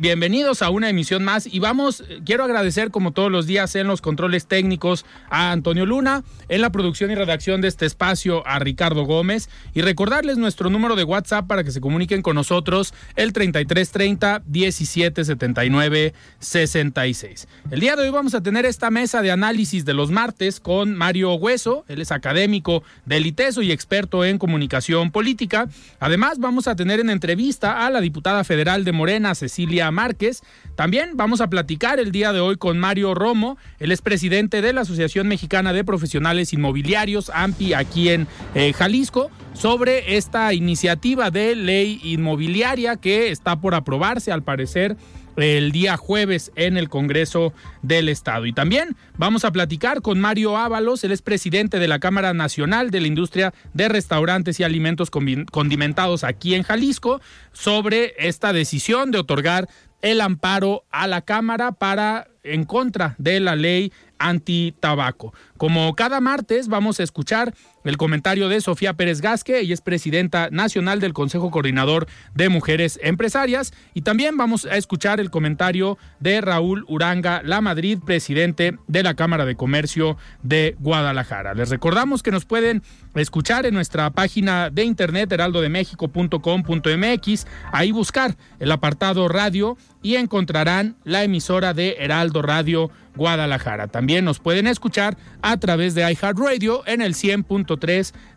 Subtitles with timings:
[0.00, 4.00] Bienvenidos a una emisión más y vamos, quiero agradecer como todos los días en los
[4.00, 9.02] controles técnicos a Antonio Luna, en la producción y redacción de este espacio a Ricardo
[9.02, 14.42] Gómez y recordarles nuestro número de WhatsApp para que se comuniquen con nosotros el 3330
[14.46, 17.48] 1779 66.
[17.72, 20.94] El día de hoy vamos a tener esta mesa de análisis de los martes con
[20.94, 25.68] Mario Hueso, él es académico del ITESO y experto en comunicación política.
[25.98, 30.42] Además vamos a tener en entrevista a la diputada federal de Morena, Cecilia Márquez.
[30.74, 34.72] También vamos a platicar el día de hoy con Mario Romo, él es presidente de
[34.72, 41.56] la Asociación Mexicana de Profesionales Inmobiliarios, AMPI, aquí en eh, Jalisco, sobre esta iniciativa de
[41.56, 44.96] ley inmobiliaria que está por aprobarse, al parecer
[45.38, 48.46] el día jueves en el Congreso del Estado.
[48.46, 52.90] Y también vamos a platicar con Mario Ábalos, él es presidente de la Cámara Nacional
[52.90, 57.20] de la Industria de Restaurantes y Alimentos Condimentados aquí en Jalisco,
[57.52, 59.68] sobre esta decisión de otorgar
[60.02, 65.32] el amparo a la Cámara para en contra de la ley anti-tabaco.
[65.56, 67.54] Como cada martes vamos a escuchar
[67.88, 73.00] el comentario de Sofía Pérez Gasque, ella es presidenta nacional del Consejo Coordinador de Mujeres
[73.02, 79.02] Empresarias y también vamos a escuchar el comentario de Raúl Uranga La Madrid, presidente de
[79.02, 81.54] la Cámara de Comercio de Guadalajara.
[81.54, 82.82] Les recordamos que nos pueden
[83.14, 91.24] escuchar en nuestra página de internet heraldodemexico.com.mx, ahí buscar el apartado radio y encontrarán la
[91.24, 93.88] emisora de Heraldo Radio Guadalajara.
[93.88, 97.77] También nos pueden escuchar a través de iHeartRadio en el 100.3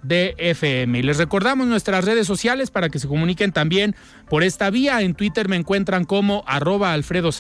[0.03, 0.99] de FM.
[0.99, 3.95] Y les recordamos nuestras redes sociales para que se comuniquen también
[4.29, 5.01] por esta vía.
[5.01, 7.31] En Twitter me encuentran como arroba Alfredo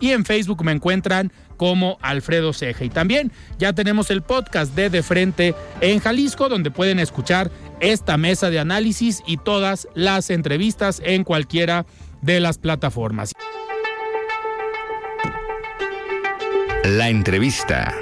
[0.00, 2.84] y en Facebook me encuentran como Alfredo Ceja.
[2.84, 7.50] Y también ya tenemos el podcast de De Frente en Jalisco, donde pueden escuchar
[7.80, 11.86] esta mesa de análisis y todas las entrevistas en cualquiera
[12.22, 13.32] de las plataformas.
[16.84, 17.94] La entrevista.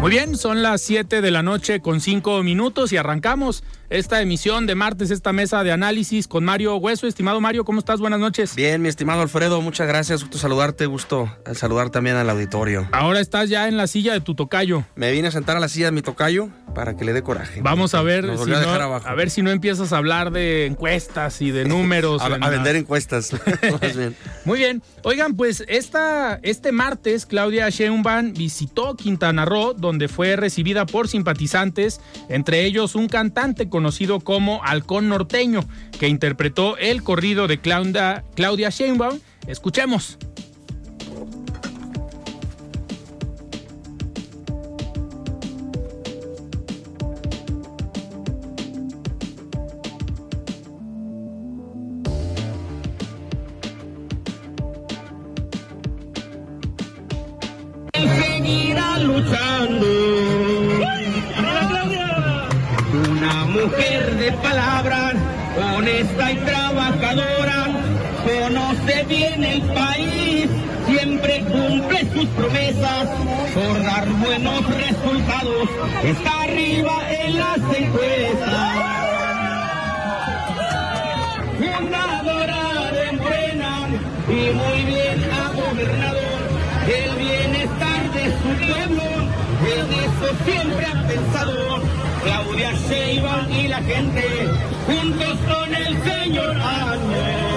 [0.00, 4.66] Muy bien, son las 7 de la noche con 5 minutos y arrancamos esta emisión
[4.66, 7.08] de martes, esta mesa de análisis con Mario Hueso.
[7.08, 7.98] Estimado Mario, ¿cómo estás?
[7.98, 8.54] Buenas noches.
[8.54, 10.22] Bien, mi estimado Alfredo, muchas gracias.
[10.22, 12.88] Gusto saludarte, gusto saludar también al auditorio.
[12.92, 14.84] Ahora estás ya en la silla de tu tocayo.
[14.94, 17.60] Me vine a sentar a la silla de mi tocayo para que le dé coraje.
[17.62, 21.50] Vamos a ver, si no, a, ver si no empiezas a hablar de encuestas y
[21.50, 22.22] de números.
[22.22, 23.32] a, vender encuestas.
[24.44, 24.82] Muy bien.
[25.02, 32.00] Oigan, pues esta, este martes Claudia Sheinbaum visitó Quintana Roo, donde fue recibida por simpatizantes,
[32.28, 35.64] entre ellos un cantante con conocido como Halcón Norteño,
[35.98, 39.20] que interpretó el corrido de Claudia, Sheinbaum.
[39.46, 40.18] Escuchemos.
[63.64, 65.14] Mujer de palabras,
[65.76, 67.66] honesta y trabajadora,
[68.24, 70.46] conoce bien el país,
[70.86, 73.08] siempre cumple sus promesas
[73.54, 75.68] por dar buenos resultados,
[76.04, 78.76] está arriba en las encuestas.
[81.58, 83.88] Fundadora de Morena
[84.28, 86.20] y muy bien ha gobernado
[86.86, 89.00] el bienestar de su pueblo
[89.66, 94.22] en eso siempre ha pensado Claudia Sheinbaum y la gente,
[94.86, 97.50] juntos con el señor Año.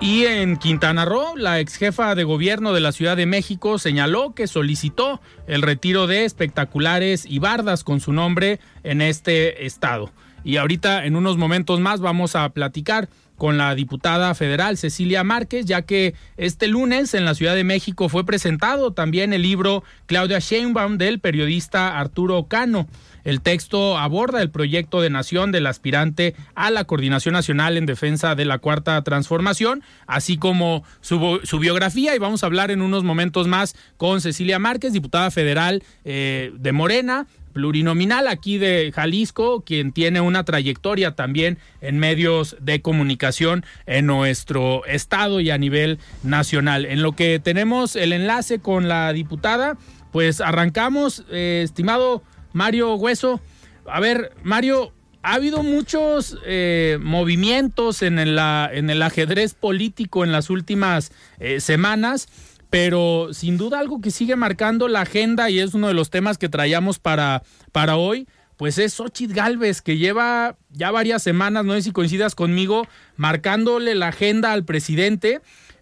[0.00, 4.34] Y en Quintana Roo, la ex jefa de gobierno de la Ciudad de México señaló
[4.34, 10.12] que solicitó el retiro de espectaculares y bardas con su nombre en este estado.
[10.44, 15.66] Y ahorita, en unos momentos más, vamos a platicar con la diputada federal Cecilia Márquez,
[15.66, 20.38] ya que este lunes en la Ciudad de México fue presentado también el libro Claudia
[20.38, 22.86] Sheinbaum del periodista Arturo Cano.
[23.26, 28.36] El texto aborda el proyecto de nación del aspirante a la Coordinación Nacional en Defensa
[28.36, 32.14] de la Cuarta Transformación, así como su, biografía.
[32.14, 36.70] Y vamos a hablar en unos momentos más con Cecilia Márquez, diputada federal eh, de
[36.70, 44.04] Morena, plurinominal aquí de Jalisco, quien tiene una trayectoria también en medios de comunicación en
[44.04, 46.84] nuestro estado y a nivel nacional.
[46.84, 49.78] En lo que tenemos el enlace con la diputada,
[50.12, 52.22] pues arrancamos, eh, estimado
[52.52, 53.40] Mario Hueso.
[53.86, 54.92] A ver, Mario,
[55.22, 61.10] ha habido muchos eh, movimientos en el, ajedrez político en las últimas
[61.40, 62.28] eh, semanas,
[62.70, 66.38] pero sin duda algo que sigue marcando la agenda y es uno de los temas
[66.38, 67.42] que traíamos para,
[67.72, 68.26] para hoy,
[68.56, 72.86] pues es Xochitl Galvez, que lleva ya varias semanas, no sé si coincidas conmigo,
[73.16, 75.40] marcándole la agenda al presidente,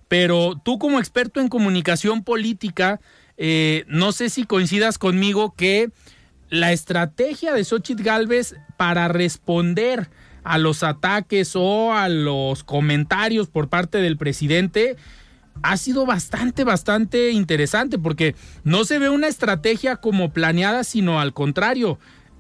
[0.08, 3.00] pero tú como experto en comunicación política,
[3.36, 5.90] eh, no sé si coincidas conmigo que
[6.50, 10.08] la estrategia de Xochitl Galvez para responder
[10.44, 14.96] a los ataques o a los comentarios por parte del presidente
[15.62, 18.34] ha sido bastante, bastante interesante porque
[18.64, 21.98] no se ve una estrategia como planeada, sino al contrario,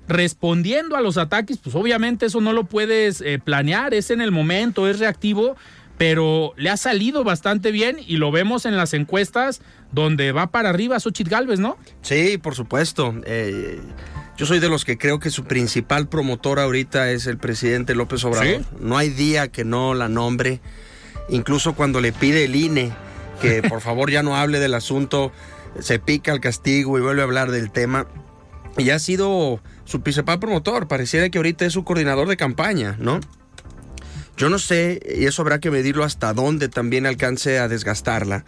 [0.08, 4.32] respondiendo a los ataques, pues obviamente eso no lo puedes eh, planear, es en el
[4.32, 5.56] momento, es reactivo,
[5.96, 9.62] pero le ha salido bastante bien y lo vemos en las encuestas
[9.92, 11.78] donde va para arriba Xochitl Galvez, ¿no?
[12.02, 13.14] Sí, por supuesto.
[13.24, 13.80] Eh,
[14.36, 18.24] yo soy de los que creo que su principal promotor ahorita es el presidente López
[18.24, 18.62] Obrador.
[18.80, 20.60] No hay día que no la nombre.
[21.28, 22.92] Incluso cuando le pide el INE
[23.40, 25.32] que por favor ya no hable del asunto,
[25.80, 28.06] se pica el castigo y vuelve a hablar del tema.
[28.76, 30.88] Y ha sido su principal promotor.
[30.88, 33.20] Pareciera que ahorita es su coordinador de campaña, ¿no?
[34.36, 38.44] Yo no sé, y eso habrá que medirlo hasta dónde también alcance a desgastarla,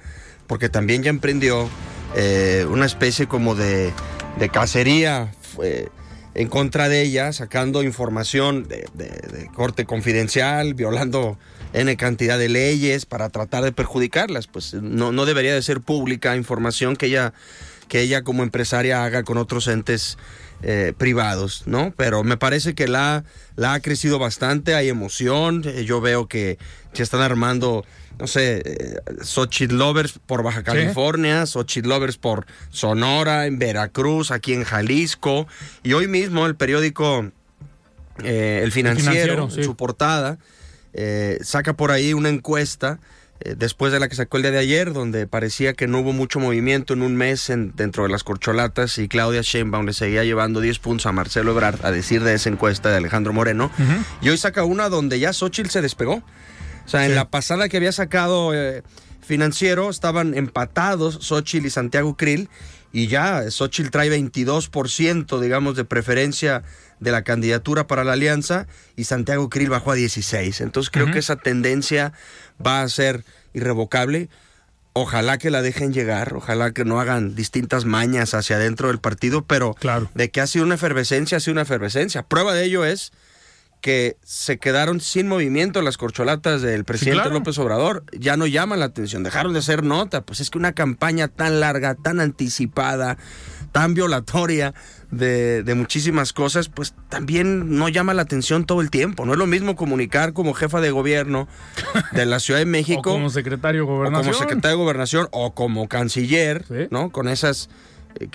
[0.49, 1.69] porque también ya emprendió
[2.17, 3.93] eh, una especie como de,
[4.37, 5.32] de cacería
[5.62, 5.88] eh,
[6.34, 11.38] en contra de ella, sacando información de, corte confidencial, violando
[11.76, 14.46] N cantidad de leyes para tratar de perjudicarlas.
[14.46, 17.32] Pues no, no debería de ser pública información que ella,
[17.88, 20.19] que ella como empresaria haga con otros entes
[20.62, 21.93] eh, privados, ¿no?
[21.96, 23.25] Pero me parece que la,
[23.56, 26.58] la ha crecido bastante, hay emoción, eh, yo veo que
[26.94, 27.84] se están armando
[28.19, 34.55] no sé, eh, Xochitl Lovers por Baja California, Xochitl Lovers por Sonora, en Veracruz, aquí
[34.55, 35.46] en Jalisco.
[35.82, 37.31] Y hoy mismo el periódico
[38.25, 40.38] eh, El Financiero, en su portada,
[40.97, 42.99] eh, saca por ahí una encuesta
[43.55, 46.41] después de la que sacó el día de ayer, donde parecía que no hubo mucho
[46.41, 50.79] movimiento en un mes dentro de las corcholatas y Claudia Sheinbaum le seguía llevando 10
[50.79, 53.71] puntos a Marcelo Ebrard, a decir de esa encuesta de Alejandro Moreno.
[54.23, 56.23] Y hoy saca una donde ya Xochitl se despegó.
[56.87, 58.83] O sea, en la pasada que había sacado eh,
[59.21, 62.49] financiero estaban empatados Xochitl y Santiago Krill
[62.93, 66.62] y ya Xochitl trae 22%, digamos, de preferencia
[67.00, 70.61] de la candidatura para la alianza y Santiago Krill bajó a 16.
[70.61, 72.12] Entonces creo que esa tendencia
[72.65, 74.29] va a ser irrevocable.
[74.93, 79.45] Ojalá que la dejen llegar, ojalá que no hagan distintas mañas hacia adentro del partido,
[79.45, 80.11] pero claro.
[80.15, 82.23] de que ha sido una efervescencia, ha sido una efervescencia.
[82.23, 83.12] Prueba de ello es
[83.83, 88.05] que se quedaron sin movimiento las corcholatas del presidente López Obrador.
[88.19, 90.23] Ya no llaman la atención, dejaron de ser nota.
[90.23, 93.19] Pues es que una campaña tan larga, tan anticipada,
[93.73, 94.75] tan violatoria
[95.11, 99.27] de, muchísimas cosas, pues también no llama la atención todo el tiempo.
[99.27, 101.49] No es lo mismo comunicar como jefa de gobierno
[102.13, 103.11] de la Ciudad de México.
[103.11, 104.21] o como secretario de gobernación.
[104.21, 107.11] O como secretario de gobernación o como canciller, ¿no?
[107.11, 107.69] Con esas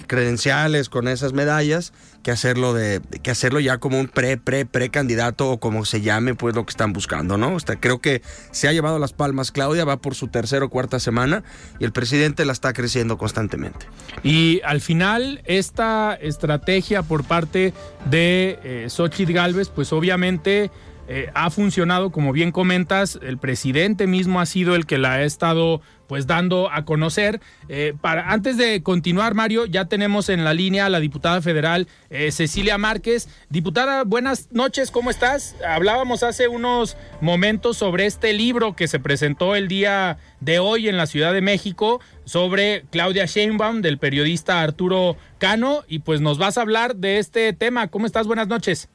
[0.08, 4.90] credenciales, con esas medallas, que hacerlo de, que hacerlo ya como un pre, pre, pre
[4.90, 7.56] candidato o como se llame, pues lo que están buscando, ¿no?
[7.56, 8.22] Hasta creo que
[8.52, 11.44] se ha llevado las palmas Claudia, va por su tercera o cuarta semana
[11.80, 13.88] y el presidente la está creciendo constantemente.
[14.24, 17.74] Y al final, esta estrategia por parte
[18.10, 20.72] de eh, Xochitl Galvez, pues obviamente
[21.14, 25.24] eh, ha funcionado, como bien comentas, el presidente mismo ha sido el que la ha
[25.24, 25.82] estado
[26.12, 27.40] pues dando a conocer.
[27.70, 31.88] Eh, para, antes de continuar, Mario, ya tenemos en la línea a la diputada federal
[32.10, 33.30] eh, Cecilia Márquez.
[33.48, 35.56] Diputada, buenas noches, ¿cómo estás?
[35.66, 40.98] Hablábamos hace unos momentos sobre este libro que se presentó el día de hoy en
[40.98, 46.58] la Ciudad de México sobre Claudia Sheinbaum del periodista Arturo Cano y pues nos vas
[46.58, 47.88] a hablar de este tema.
[47.88, 48.28] ¿Cómo estás?
[48.28, 48.90] Buenas noches.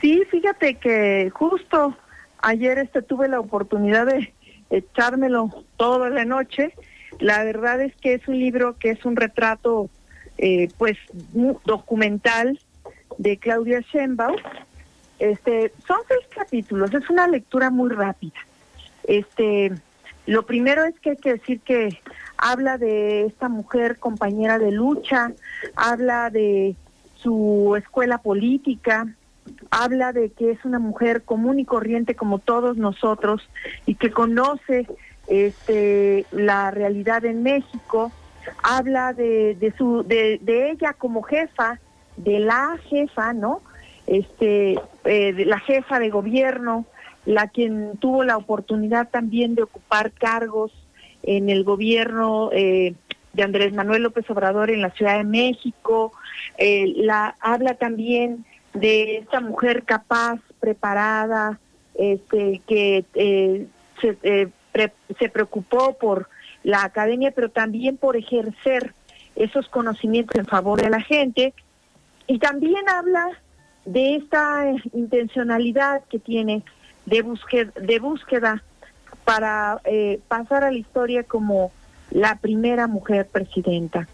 [0.00, 1.94] Sí, fíjate que justo
[2.38, 4.32] ayer este tuve la oportunidad de
[4.72, 6.74] echármelo toda la noche.
[7.20, 9.88] La verdad es que es un libro que es un retrato,
[10.38, 10.96] eh, pues,
[11.64, 12.58] documental
[13.18, 14.36] de Claudia Sheinbaum.
[15.18, 18.40] Este, son seis capítulos, es una lectura muy rápida.
[19.04, 19.72] Este,
[20.26, 22.00] lo primero es que hay que decir que
[22.36, 25.32] habla de esta mujer compañera de lucha,
[25.76, 26.74] habla de
[27.16, 29.14] su escuela política,
[29.72, 33.40] habla de que es una mujer común y corriente como todos nosotros
[33.86, 34.86] y que conoce
[35.28, 38.12] este la realidad en México,
[38.62, 40.38] habla de, de su de,
[40.70, 41.80] ella como jefa,
[42.18, 43.62] de la jefa, ¿no?
[44.06, 46.84] Este eh, de la jefa de gobierno,
[47.24, 50.70] la quien tuvo la oportunidad también de ocupar cargos
[51.22, 52.94] en el gobierno eh,
[53.32, 56.12] de Andrés Manuel López Obrador en la Ciudad de México,
[56.58, 61.58] eh, la habla también de esta mujer capaz, preparada,
[61.94, 63.66] este, que eh,
[64.00, 64.48] se, eh,
[65.18, 66.28] se preocupó por
[66.62, 68.94] la academia, pero también por ejercer
[69.36, 71.54] esos conocimientos en favor de la gente.
[72.26, 73.28] Y también habla
[73.84, 76.62] de esta intencionalidad que tiene
[77.06, 78.62] de búsqueda, de búsqueda
[79.24, 81.72] para eh, pasar a la historia como
[82.10, 84.08] la primera mujer presidenta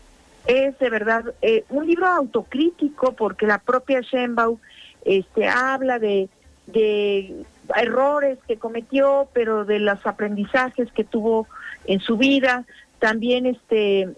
[0.49, 4.59] es de verdad eh, un libro autocrítico porque la propia Sheinbaum
[5.05, 6.29] este, habla de,
[6.67, 7.45] de
[7.77, 11.47] errores que cometió, pero de los aprendizajes que tuvo
[11.85, 12.65] en su vida.
[12.99, 14.09] También este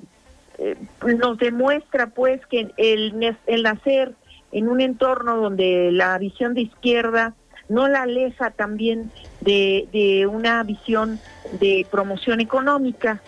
[0.59, 0.77] eh,
[1.19, 4.15] nos demuestra pues que el, el nacer
[4.53, 7.35] en un entorno donde la visión de izquierda
[7.69, 9.11] no la aleja también
[9.41, 11.19] de, de una visión
[11.61, 13.21] de promoción económica.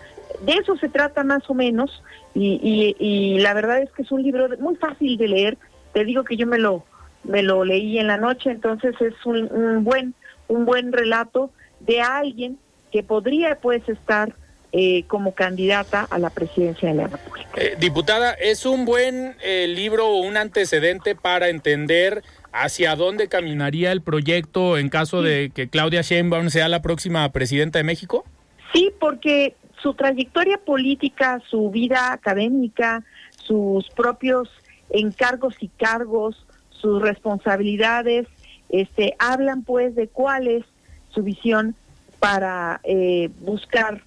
[0.45, 2.01] De eso se trata más o menos
[2.35, 5.57] y, y, la verdad es que es un libro muy fácil de leer.
[5.93, 6.83] Te digo que yo me lo
[7.23, 10.13] me lo leí en la noche, entonces es un, buen
[10.47, 12.57] un buen relato de alguien
[12.91, 14.35] que podría pues estar
[14.71, 17.49] eh, como candidata a la presidencia de la República.
[17.55, 23.91] Eh, diputada, ¿es un buen eh, libro o un antecedente para entender hacia dónde caminaría
[23.91, 28.25] el proyecto en caso de que Claudia Sheinbaum sea la próxima presidenta de México?
[28.73, 33.03] Sí, porque su trayectoria política, su vida académica,
[33.35, 34.49] sus propios
[34.89, 38.27] encargos y cargos, sus responsabilidades,
[38.69, 40.63] este, hablan pues de cuál es
[41.09, 41.75] su visión
[42.19, 44.01] para eh, buscar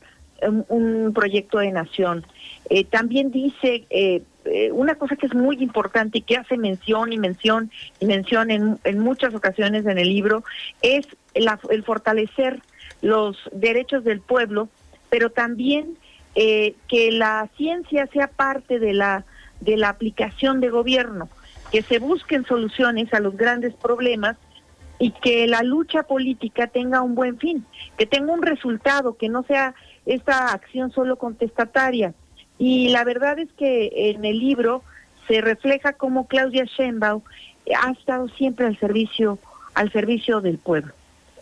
[0.68, 2.26] un, proyecto de nación.
[2.71, 4.23] Eh, también dice eh,
[4.73, 8.78] una cosa que es muy importante y que hace mención y mención y mención en,
[8.85, 10.42] en muchas ocasiones en el libro,
[10.80, 12.62] es el fortalecer
[13.02, 14.68] los derechos del pueblo
[15.17, 15.97] pero también
[16.35, 19.25] eh, que la ciencia sea parte de la,
[19.63, 21.31] de la aplicación de gobierno,
[21.73, 24.37] que se busquen soluciones a los grandes problemas
[24.99, 27.65] y que la lucha política tenga un buen fin,
[27.97, 32.13] que tenga un resultado, que no sea esta acción solo contestataria.
[32.59, 34.83] Y la verdad es que en el libro
[35.29, 37.23] se refleja cómo Claudia Sheinbaum
[37.83, 39.39] ha estado siempre al servicio
[39.73, 40.93] al servicio del pueblo.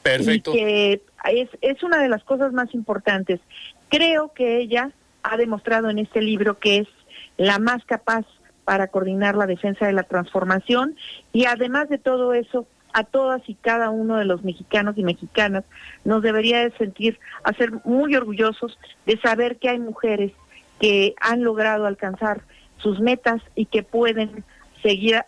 [0.05, 0.53] Perfecto.
[0.53, 3.41] Y que es, una de las cosas más importantes.
[3.89, 4.91] Creo que ella
[5.23, 6.89] ha demostrado en este libro que es
[7.37, 8.27] la más capaz
[8.65, 10.97] para coordinar la defensa de la transformación
[11.33, 15.65] y además de todo eso, a todas y cada uno de los mexicanos y mexicanas
[16.05, 20.33] nos debería de sentir, hacer muy orgullosos de saber que hay mujeres
[20.81, 22.43] que han logrado alcanzar
[22.79, 24.45] sus metas y que pueden
[24.83, 25.23] seguir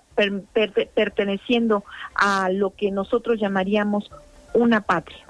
[0.94, 1.84] perteneciendo
[2.14, 4.10] a lo que nosotros llamaríamos
[4.52, 5.24] una patria.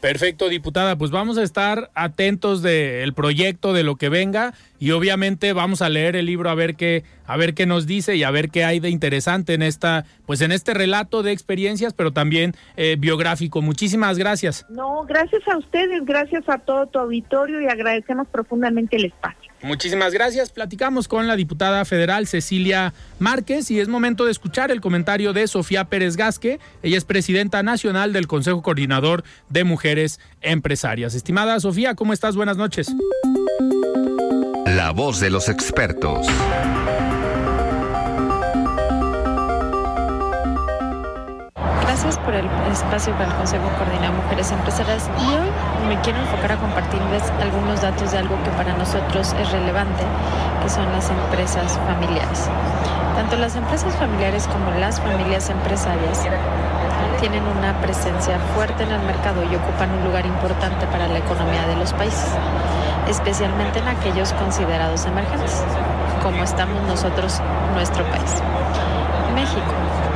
[0.00, 0.96] Perfecto, diputada.
[0.96, 5.90] Pues vamos a estar atentos del proyecto, de lo que venga y obviamente vamos a
[5.90, 8.64] leer el libro a ver qué a ver qué nos dice y a ver qué
[8.64, 13.60] hay de interesante en esta pues en este relato de experiencias, pero también eh, biográfico.
[13.60, 14.64] Muchísimas gracias.
[14.70, 19.49] No, gracias a ustedes, gracias a todo tu auditorio y agradecemos profundamente el espacio.
[19.62, 20.50] Muchísimas gracias.
[20.50, 25.46] Platicamos con la diputada federal Cecilia Márquez y es momento de escuchar el comentario de
[25.46, 26.60] Sofía Pérez Gasque.
[26.82, 31.14] Ella es presidenta nacional del Consejo Coordinador de Mujeres Empresarias.
[31.14, 32.36] Estimada Sofía, ¿cómo estás?
[32.36, 32.90] Buenas noches.
[34.64, 36.26] La voz de los expertos.
[42.10, 45.46] Gracias por el espacio para el Consejo Coordinado Mujeres Empresarias y hoy
[45.86, 50.02] me quiero enfocar a compartirles algunos datos de algo que para nosotros es relevante,
[50.60, 52.50] que son las empresas familiares.
[53.14, 56.26] Tanto las empresas familiares como las familias empresarias
[57.20, 61.64] tienen una presencia fuerte en el mercado y ocupan un lugar importante para la economía
[61.68, 62.26] de los países,
[63.06, 65.62] especialmente en aquellos considerados emergentes,
[66.24, 67.40] como estamos nosotros,
[67.76, 68.42] nuestro país.
[69.32, 70.09] México.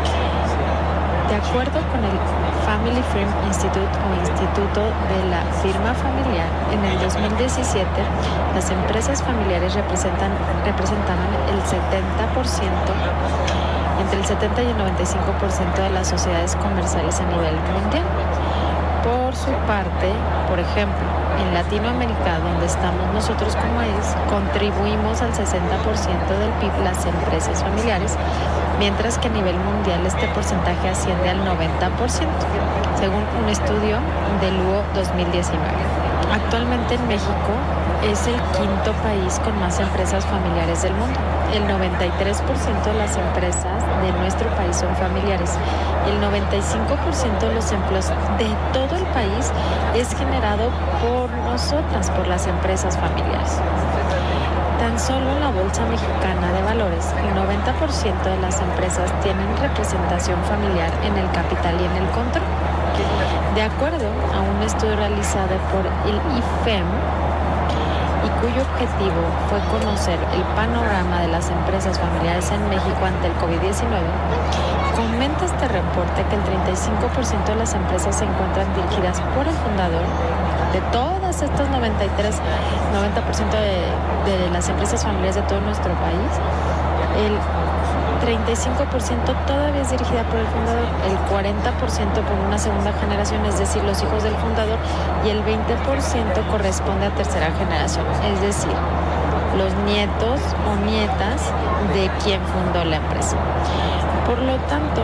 [1.34, 2.14] De acuerdo con el
[2.62, 7.82] Family Firm Institute o Instituto de la Firma Familiar, en el 2017
[8.54, 10.30] las empresas familiares representan,
[10.64, 12.70] representaban el 70%
[13.98, 18.06] entre el 70 y el 95% de las sociedades comerciales a nivel mundial.
[19.02, 20.14] Por su parte,
[20.48, 21.02] por ejemplo,
[21.42, 25.50] en Latinoamérica, donde estamos nosotros como es, contribuimos al 60%
[26.38, 28.16] del PIB las empresas familiares,
[28.78, 32.26] mientras que a nivel mundial este porcentaje asciende al 90%,
[32.98, 33.98] según un estudio
[34.40, 36.04] del UO 2019.
[36.32, 37.52] Actualmente en México
[38.10, 41.18] es el quinto país con más empresas familiares del mundo.
[41.52, 45.56] El 93% de las empresas de nuestro país son familiares.
[46.08, 49.52] El 95% de los empleos de todo el país
[49.94, 53.60] es generado por nosotras, por las empresas familiares.
[54.84, 60.36] Tan solo en la Bolsa Mexicana de Valores, el 90% de las empresas tienen representación
[60.44, 62.44] familiar en el capital y en el control.
[63.54, 70.42] De acuerdo a un estudio realizado por el IFEM, y cuyo objetivo fue conocer el
[70.52, 73.88] panorama de las empresas familiares en México ante el COVID-19,
[74.94, 80.04] comenta este reporte que el 35% de las empresas se encuentran dirigidas por el fundador
[80.74, 86.32] de todas estas 93, 90% de, de las empresas familiares de todo nuestro país.
[87.16, 87.38] El
[88.24, 93.84] 35% todavía es dirigida por el fundador, el 40% por una segunda generación, es decir,
[93.84, 94.78] los hijos del fundador,
[95.24, 98.72] y el 20% corresponde a tercera generación, es decir,
[99.56, 101.52] los nietos o nietas
[101.94, 103.36] de quien fundó la empresa.
[104.26, 105.02] Por lo tanto,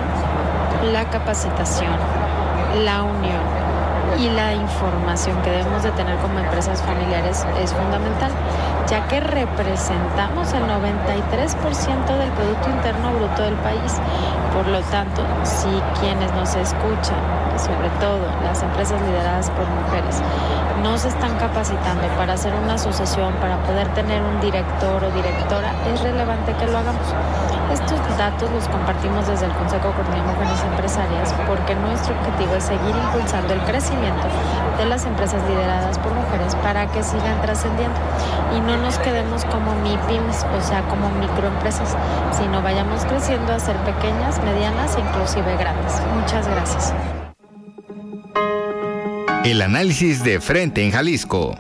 [0.93, 1.93] la capacitación,
[2.85, 3.60] la unión,
[4.19, 8.31] y la información que debemos de tener como empresas familiares es fundamental,
[8.89, 14.01] ya que representamos el 93% del Producto Interno Bruto del país.
[14.55, 15.69] Por lo tanto, si
[16.01, 17.21] quienes nos escuchan,
[17.57, 20.21] sobre todo las empresas lideradas por mujeres,
[20.83, 25.73] no se están capacitando para hacer una asociación, para poder tener un director o directora,
[25.93, 27.15] es relevante que lo hagamos.
[27.73, 32.65] Estos datos los compartimos desde el Consejo Coordinador de Mujeres Empresarias porque nuestro objetivo es
[32.65, 34.27] seguir impulsando el crecimiento
[34.77, 37.99] de las empresas lideradas por mujeres para que sigan trascendiendo
[38.57, 41.97] y no nos quedemos como MIPIMS, o sea, como microempresas,
[42.33, 46.01] sino vayamos creciendo a ser pequeñas, medianas e inclusive grandes.
[46.15, 46.93] Muchas gracias.
[49.45, 51.57] El análisis de frente en Jalisco.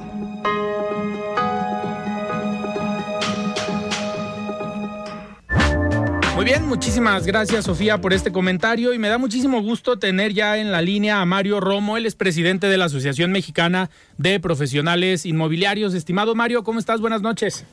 [6.81, 10.81] Muchísimas gracias Sofía por este comentario y me da muchísimo gusto tener ya en la
[10.81, 15.93] línea a Mario Romo, él es presidente de la Asociación Mexicana de Profesionales Inmobiliarios.
[15.93, 17.03] Estimado Mario, ¿cómo estás?
[17.03, 17.67] Buenas noches.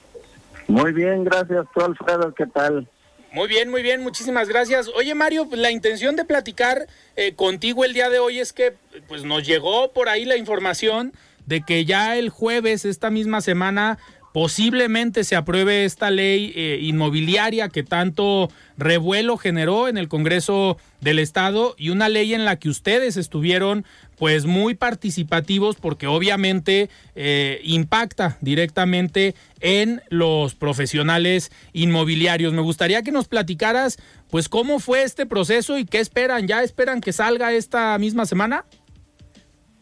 [0.68, 1.66] Muy bien, gracias.
[1.74, 2.86] Tú, Alfredo, ¿qué tal?
[3.32, 4.90] Muy bien, muy bien, muchísimas gracias.
[4.90, 8.74] Oye Mario, la intención de platicar eh, contigo el día de hoy es que
[9.08, 11.14] pues nos llegó por ahí la información
[11.46, 14.00] de que ya el jueves, esta misma semana,
[14.34, 21.20] posiblemente se apruebe esta ley eh, inmobiliaria que tanto revuelo generó en el Congreso del
[21.20, 23.86] Estado y una ley en la que ustedes estuvieron
[24.18, 32.54] pues muy participativos porque obviamente eh, impacta directamente en los profesionales inmobiliarios.
[32.54, 33.98] Me gustaría que nos platicaras
[34.30, 36.48] pues cómo fue este proceso y qué esperan.
[36.48, 38.66] ¿Ya esperan que salga esta misma semana?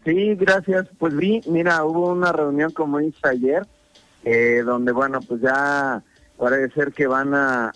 [0.06, 0.88] Sí, gracias.
[1.00, 3.66] Pues vi, mira, hubo una reunión como hice ayer
[4.26, 6.04] eh, donde bueno, pues ya
[6.38, 7.72] parece ser que van a,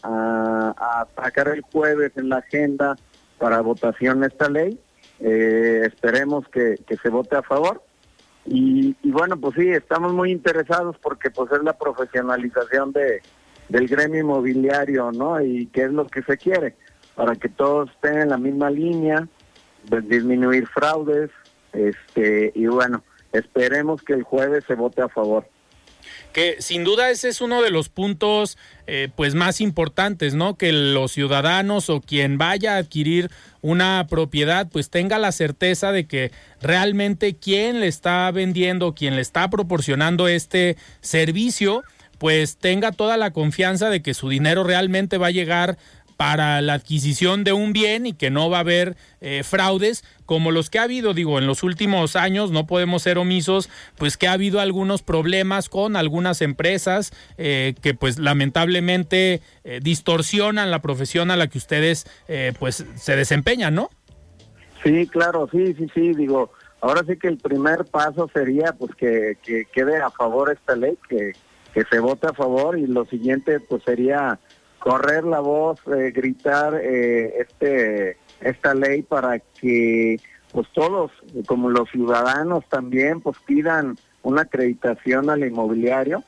[1.16, 2.98] sacar el jueves en la agenda
[3.38, 4.80] para votación esta ley.
[5.20, 7.84] Eh, esperemos que, se vote a favor.
[8.46, 13.22] Y, bueno, pues sí, estamos muy interesados porque pues es la profesionalización de,
[13.68, 15.40] del gremio inmobiliario, ¿no?
[15.40, 16.76] Y qué es lo que se quiere,
[17.14, 19.28] para que todos estén en la misma línea,
[19.88, 21.30] pues, disminuir fraudes,
[21.74, 25.46] este y bueno, esperemos que el jueves se vote a favor
[26.34, 30.56] que sin duda ese es uno de los puntos eh, pues más importantes, ¿no?
[30.58, 33.30] Que los ciudadanos o quien vaya a adquirir
[33.62, 39.22] una propiedad pues tenga la certeza de que realmente quien le está vendiendo, quien le
[39.22, 41.84] está proporcionando este servicio,
[42.20, 45.78] pues tenga toda la confianza de que su dinero realmente va a llegar
[46.20, 50.52] para la adquisición de un bien y que no va a haber eh, fraudes como
[50.52, 54.28] los que ha habido, digo, en los últimos años, no podemos ser omisos, pues que
[54.28, 61.32] ha habido algunos problemas con algunas empresas eh, que pues lamentablemente eh, distorsionan la profesión
[61.32, 62.06] a la que ustedes
[62.60, 63.90] pues se desempeñan, ¿no?
[64.84, 66.52] Sí, claro, sí, sí, sí, digo,
[66.82, 70.98] ahora sí que el primer paso sería pues que, que quede a favor esta ley,
[71.08, 71.32] que,
[71.74, 74.38] que se vote a favor y lo siguiente pues sería
[74.80, 80.18] correr la voz, eh, gritar eh, este esta ley para que
[80.52, 81.12] pues todos,
[81.46, 86.24] como los ciudadanos también, pues pidan una acreditación al inmobiliario,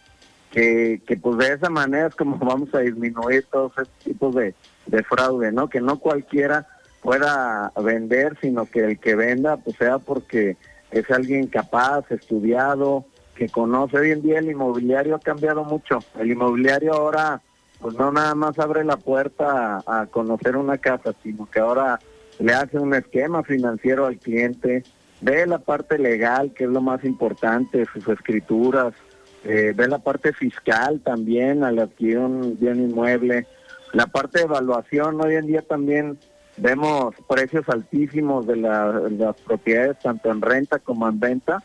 [0.52, 4.54] que, que pues de esa manera es como vamos a disminuir todos estos tipos de,
[4.86, 5.70] de fraude, ¿no?
[5.70, 6.68] Que no cualquiera
[7.02, 10.58] pueda vender, sino que el que venda pues sea porque
[10.92, 13.98] es alguien capaz, estudiado, que conoce.
[13.98, 16.00] Hoy en día el inmobiliario ha cambiado mucho.
[16.20, 17.42] El inmobiliario ahora
[17.82, 22.00] pues no nada más abre la puerta a, conocer una casa, sino que ahora
[22.40, 24.84] le hace un esquema financiero al cliente,
[25.20, 28.94] ve la parte legal, que es lo más importante, sus escrituras,
[29.44, 33.48] eh, ve la parte fiscal también al adquirir un bien inmueble,
[33.94, 36.20] la parte de evaluación, hoy en día también
[36.58, 41.64] vemos precios altísimos de, de las propiedades, tanto en renta como en venta,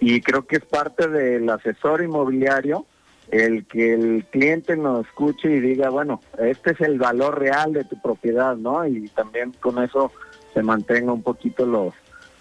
[0.00, 2.86] y creo que es parte del asesor inmobiliario
[3.30, 7.84] el que el cliente nos escuche y diga, bueno, este es el valor real de
[7.84, 8.86] tu propiedad, ¿no?
[8.86, 10.12] Y también con eso
[10.52, 11.94] se mantenga un poquito los,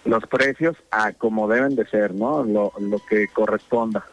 [0.05, 2.43] los precios a como deben de ser, ¿no?
[2.43, 4.05] Lo, lo que corresponda.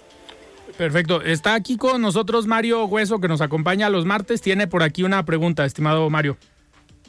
[0.76, 1.22] Perfecto.
[1.22, 4.42] Está aquí con nosotros Mario Hueso, que nos acompaña los martes.
[4.42, 6.36] Tiene por aquí una pregunta, estimado Mario.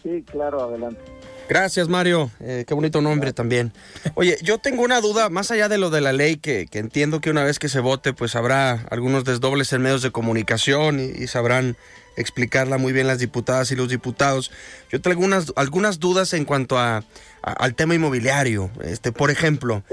[0.03, 1.01] Sí, claro, adelante.
[1.49, 2.29] Gracias, Mario.
[2.41, 3.71] Eh, qué bonito nombre también.
[4.15, 7.29] Oye, yo tengo una duda, más allá de lo de la ley, que, entiendo que
[7.29, 11.77] una vez que se vote, pues habrá algunos desdobles en medios de comunicación y, sabrán
[12.17, 14.51] explicarla muy bien las diputadas y los diputados.
[14.91, 17.03] Yo tengo algunas, algunas dudas en cuanto a,
[17.41, 18.71] al tema inmobiliario.
[18.83, 19.83] Este, por ejemplo,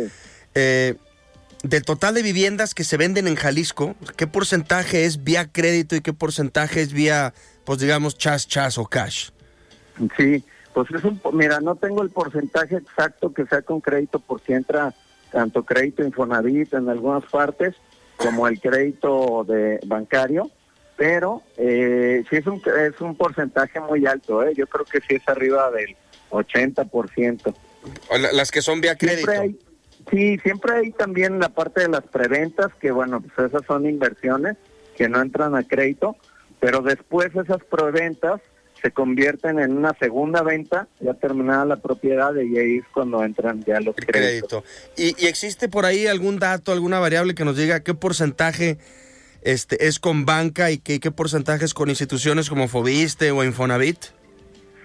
[0.54, 0.94] eh,
[1.62, 6.00] del total de viviendas que se venden en Jalisco, ¿qué porcentaje es vía crédito y
[6.00, 9.30] qué porcentaje es vía, pues digamos, chas, chas o cash?
[10.16, 14.54] Sí, pues es un, mira, no tengo el porcentaje exacto que sea con crédito porque
[14.54, 14.92] entra
[15.30, 17.74] tanto crédito Infonavit en algunas partes
[18.16, 20.50] como el crédito de bancario,
[20.96, 24.52] pero eh, sí es un, es un porcentaje muy alto, ¿eh?
[24.56, 25.96] yo creo que sí es arriba del
[26.30, 27.54] 80%.
[28.32, 29.30] Las que son vía crédito.
[30.10, 34.56] sí, siempre hay también la parte de las preventas, que bueno, pues esas son inversiones
[34.96, 36.16] que no entran a crédito,
[36.60, 38.40] pero después esas preventas
[38.84, 43.64] se convierten en una segunda venta, ya terminada la propiedad, y ahí es cuando entran
[43.64, 44.62] ya los créditos.
[44.94, 48.76] ¿Y, existe por ahí algún dato, alguna variable que nos diga qué porcentaje
[49.40, 54.04] este, es con banca y qué, qué porcentaje es con instituciones como Fobiste o Infonavit?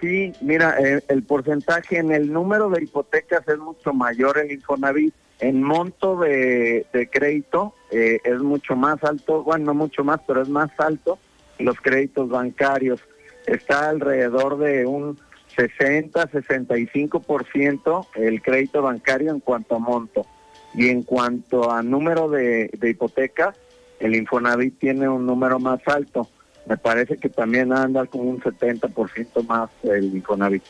[0.00, 5.14] Sí, mira, eh, el, porcentaje en el número de hipotecas es mucho mayor en Infonavit.
[5.40, 10.48] En monto de, crédito eh, es mucho más alto, bueno, no mucho más, pero es
[10.48, 11.18] más alto
[11.58, 13.00] los créditos bancarios
[13.46, 15.18] está alrededor de un
[15.56, 20.26] 60-65% el crédito bancario en cuanto a monto.
[20.72, 23.56] Y en cuanto a número de, de hipotecas,
[23.98, 26.28] el Infonavit tiene un número más alto.
[26.66, 30.62] Me parece que también anda con un 70% más el Infonavit.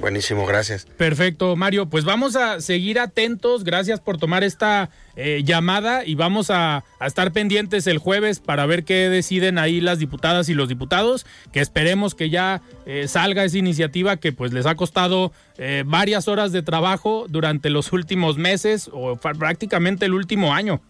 [0.00, 0.86] Buenísimo, gracias.
[0.96, 1.86] Perfecto, Mario.
[1.86, 3.64] Pues vamos a seguir atentos.
[3.64, 8.84] Gracias por tomar esta eh, llamada y vamos a, estar pendientes el jueves para ver
[8.84, 11.26] qué deciden ahí las diputadas y los diputados.
[11.52, 16.28] Que esperemos que ya eh, salga esa iniciativa que pues les ha costado eh, varias
[16.28, 20.80] horas de trabajo durante los últimos meses o prácticamente el último año.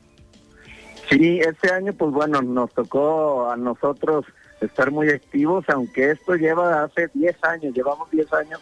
[1.09, 4.27] Sí, este año pues bueno, nos tocó a nosotros
[4.61, 8.61] estar muy activos, aunque esto lleva hace 10 años, llevamos 10 años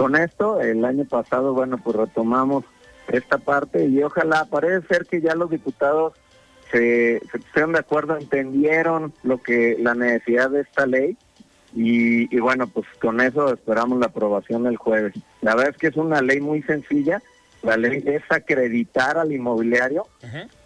[0.00, 0.62] con esto.
[0.62, 2.64] El año pasado, bueno, pues retomamos
[3.08, 6.14] esta parte y ojalá, parece ser que ya los diputados
[6.72, 7.20] se,
[7.52, 11.18] se de acuerdo, entendieron lo que la necesidad de esta ley
[11.74, 15.12] y, bueno, pues con eso esperamos la aprobación el jueves.
[15.42, 17.20] La verdad es que es una ley muy sencilla,
[17.62, 20.06] la ley es acreditar al inmobiliario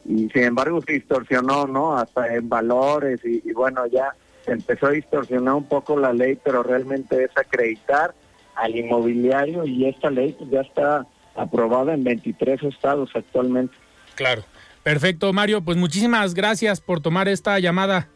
[0.04, 1.98] y sin embargo se distorsionó, ¿no?
[1.98, 4.14] Hasta en valores y, y bueno, ya
[4.46, 8.14] empezó a distorsionar un poco la ley, pero realmente es acreditar
[8.56, 13.74] al inmobiliario y esta ley ya está aprobada en 23 estados actualmente.
[14.14, 14.42] Claro.
[14.82, 15.62] Perfecto, Mario.
[15.62, 18.08] Pues muchísimas gracias por tomar esta llamada.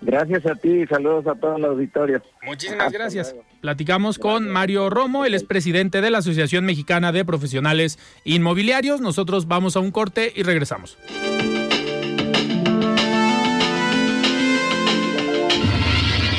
[0.00, 2.22] Gracias a ti y saludos a todo el auditorio.
[2.42, 3.34] Muchísimas gracias.
[3.60, 9.00] Platicamos con Mario Romo, él es presidente de la Asociación Mexicana de Profesionales Inmobiliarios.
[9.00, 10.98] Nosotros vamos a un corte y regresamos.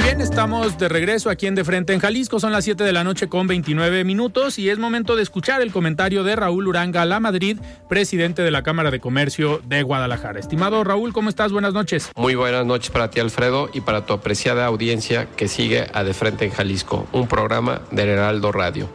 [0.00, 2.40] Muy bien, estamos de regreso aquí en De Frente en Jalisco.
[2.40, 5.72] Son las 7 de la noche con 29 minutos y es momento de escuchar el
[5.72, 10.40] comentario de Raúl Uranga La Madrid, presidente de la Cámara de Comercio de Guadalajara.
[10.40, 11.52] Estimado Raúl, ¿cómo estás?
[11.52, 12.12] Buenas noches.
[12.16, 16.14] Muy buenas noches para ti, Alfredo, y para tu apreciada audiencia que sigue a De
[16.14, 18.88] Frente en Jalisco, un programa del Heraldo Radio.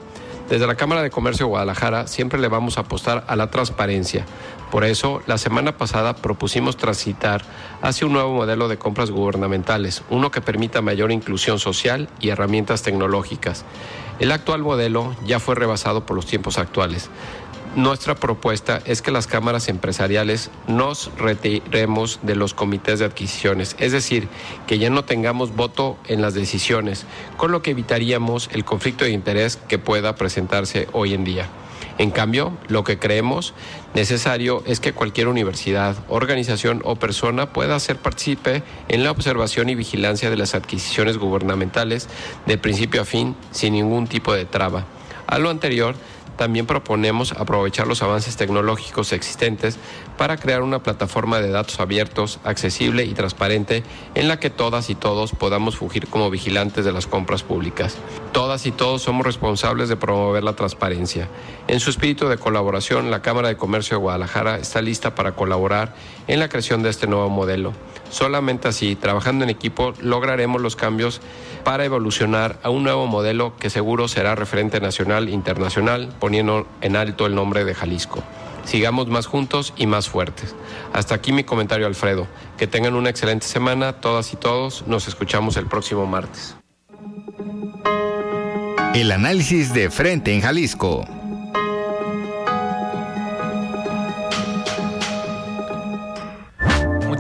[0.50, 4.26] Desde la Cámara de Comercio de Guadalajara siempre le vamos a apostar a la transparencia
[4.76, 7.46] por eso, la semana pasada propusimos transitar
[7.82, 12.82] hacia un nuevo modelo de compras gubernamentales, uno que permita mayor inclusión social y herramientas
[12.82, 13.64] tecnológicas.
[14.20, 17.10] El actual modelo ya fue rebasado por los tiempos actuales.
[17.78, 23.94] Nuestra propuesta es que las cámaras empresariales nos retiremos de los comités de adquisiciones, es
[23.94, 24.28] decir,
[24.68, 27.06] que ya no tengamos voto en las decisiones,
[27.38, 31.48] con lo que evitaríamos el conflicto de interés que pueda presentarse hoy en día.
[31.98, 33.54] En cambio, lo que creemos
[33.94, 39.76] necesario es que cualquier universidad, organización o persona pueda ser partícipe en la observación y
[39.76, 42.10] vigilancia de las adquisiciones gubernamentales
[42.46, 44.86] de principio a fin sin ningún tipo de traba.
[45.28, 45.96] A lo anterior,
[46.38, 49.78] también proponemos aprovechar los avances tecnológicos existentes
[50.18, 53.84] para crear una plataforma de datos abiertos, accesible y transparente
[54.16, 57.96] en la que todas y todos podamos fugir como vigilantes de las compras públicas.
[58.32, 61.28] Todas y todos somos responsables de promover la transparencia.
[61.68, 65.96] En su espíritu de colaboración, la Cámara de Comercio de Guadalajara está lista para colaborar
[66.28, 67.74] en la creación de este nuevo modelo.
[68.16, 71.20] Solamente así, trabajando en equipo, lograremos los cambios
[71.66, 76.96] para evolucionar a un nuevo modelo que seguro será referente nacional e internacional, poniendo en
[76.96, 78.24] alto el nombre de Jalisco.
[78.64, 80.56] Sigamos más juntos y más fuertes.
[80.94, 82.26] Hasta aquí mi comentario, Alfredo.
[82.58, 84.88] Que tengan una excelente semana, todas y todos.
[84.88, 86.56] Nos escuchamos el próximo martes.
[88.94, 91.06] El análisis de frente en Jalisco.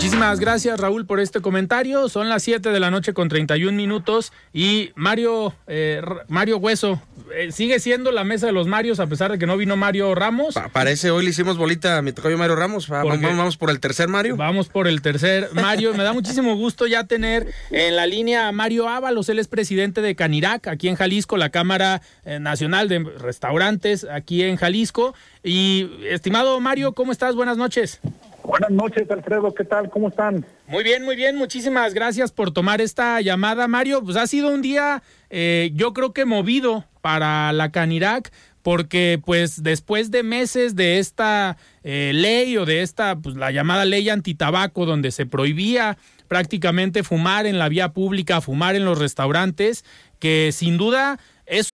[0.05, 2.09] Muchísimas gracias Raúl por este comentario.
[2.09, 7.01] Son las 7 de la noche con 31 minutos y Mario, eh, Mario Hueso,
[7.33, 10.13] eh, sigue siendo la mesa de los Marios a pesar de que no vino Mario
[10.13, 10.53] Ramos.
[10.71, 12.87] parece hoy le hicimos bolita a mi tocayo Mario Ramos.
[12.87, 14.37] Vamos, vamos, por el tercer Mario.
[14.37, 15.95] Vamos por el tercer Mario.
[15.95, 19.27] Me da muchísimo gusto ya tener en la línea a Mario Ábalos.
[19.29, 24.43] Él es presidente de Canirac, aquí en Jalisco, la Cámara eh, Nacional de Restaurantes, aquí
[24.43, 25.15] en Jalisco.
[25.43, 27.33] Y estimado Mario, ¿cómo estás?
[27.33, 28.01] Buenas noches.
[28.45, 29.53] Buenas noches, Alfredo.
[29.53, 29.89] ¿Qué tal?
[29.89, 30.45] ¿Cómo están?
[30.67, 31.35] Muy bien, muy bien.
[31.35, 34.03] Muchísimas gracias por tomar esta llamada, Mario.
[34.03, 38.31] Pues ha sido un día, eh, yo creo que movido para la Canirac,
[38.61, 43.85] porque pues después de meses de esta eh, ley o de esta, pues la llamada
[43.85, 49.85] ley antitabaco, donde se prohibía prácticamente fumar en la vía pública, fumar en los restaurantes,
[50.19, 51.69] que sin duda es...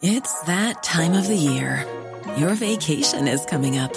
[0.00, 1.84] It's that time of the year.
[2.36, 3.96] Your vacation is coming up.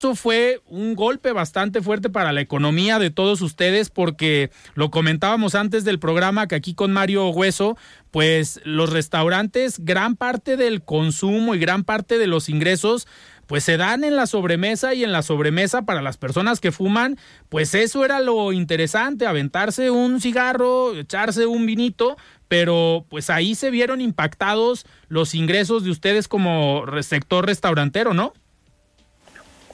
[0.00, 5.54] Esto fue un golpe bastante fuerte para la economía de todos ustedes porque lo comentábamos
[5.54, 7.76] antes del programa que aquí con Mario Hueso,
[8.10, 13.06] pues los restaurantes, gran parte del consumo y gran parte de los ingresos
[13.46, 17.18] pues se dan en la sobremesa y en la sobremesa para las personas que fuman,
[17.50, 22.16] pues eso era lo interesante, aventarse un cigarro, echarse un vinito,
[22.48, 28.32] pero pues ahí se vieron impactados los ingresos de ustedes como sector restaurantero, ¿no?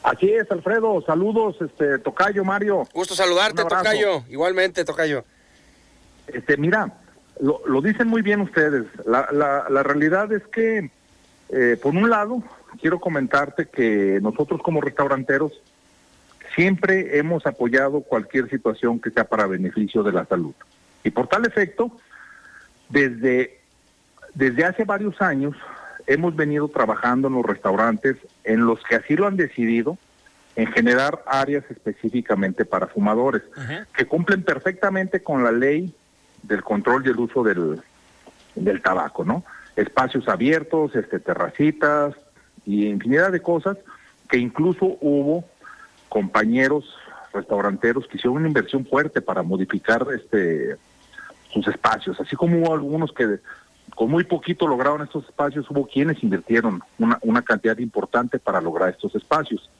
[0.07, 1.03] Así es, Alfredo.
[1.05, 2.87] Saludos, este, Tocayo, Mario.
[2.95, 4.23] Gusto saludarte, Tocayo.
[4.29, 5.25] Igualmente, Tocayo.
[6.29, 6.93] Este, mira,
[7.41, 8.85] lo, lo dicen muy bien ustedes.
[9.05, 10.93] La, la, la realidad es que,
[11.49, 12.41] eh, por un lado,
[12.81, 15.61] quiero comentarte que nosotros como restauranteros
[16.55, 20.55] siempre hemos apoyado cualquier situación que sea para beneficio de la salud.
[21.03, 21.91] Y por tal efecto,
[22.91, 23.59] desde,
[24.35, 25.57] desde hace varios años
[26.07, 29.99] hemos venido trabajando en los restaurantes en los que así lo han decidido,
[30.55, 33.43] en generar áreas específicamente para fumadores,
[33.95, 35.95] que cumplen perfectamente con la ley
[36.43, 37.83] del control y el uso del,
[38.55, 39.45] del tabaco, ¿no?
[39.75, 42.15] Espacios abiertos, este, terracitas
[42.65, 43.77] y infinidad de cosas
[44.31, 45.45] que incluso hubo
[46.09, 46.97] compañeros
[47.35, 50.77] restauranteros que hicieron una inversión fuerte para modificar este
[51.53, 53.39] sus espacios, así como hubo algunos que
[53.97, 59.15] con muy poquito lograron estos espacios, hubo quienes invirtieron una, cantidad importante para lograr estos
[59.15, 59.71] espacios.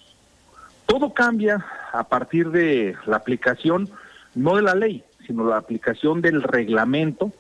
[0.87, 3.91] Todo cambia a partir de la aplicación,
[4.35, 7.31] no de la ley, sino la aplicación del reglamento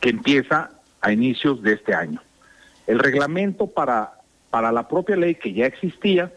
[0.00, 2.20] que empieza a inicios de este año.
[2.86, 6.30] El reglamento para, para la propia ley que ya existía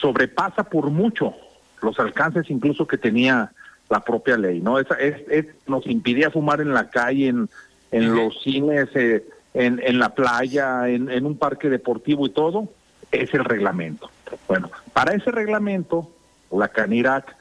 [0.00, 1.34] sobrepasa por mucho
[1.82, 3.50] los alcances incluso que tenía
[3.90, 4.78] la propia ley, ¿no?
[4.78, 7.48] Esa, es, nos impidía fumar en la calle, en,
[7.94, 12.68] en los cines, eh, en, en la playa, en, en un parque deportivo y todo,
[13.12, 14.10] es el reglamento.
[14.48, 16.10] Bueno, para ese reglamento,
[16.50, 17.36] la CANIRAC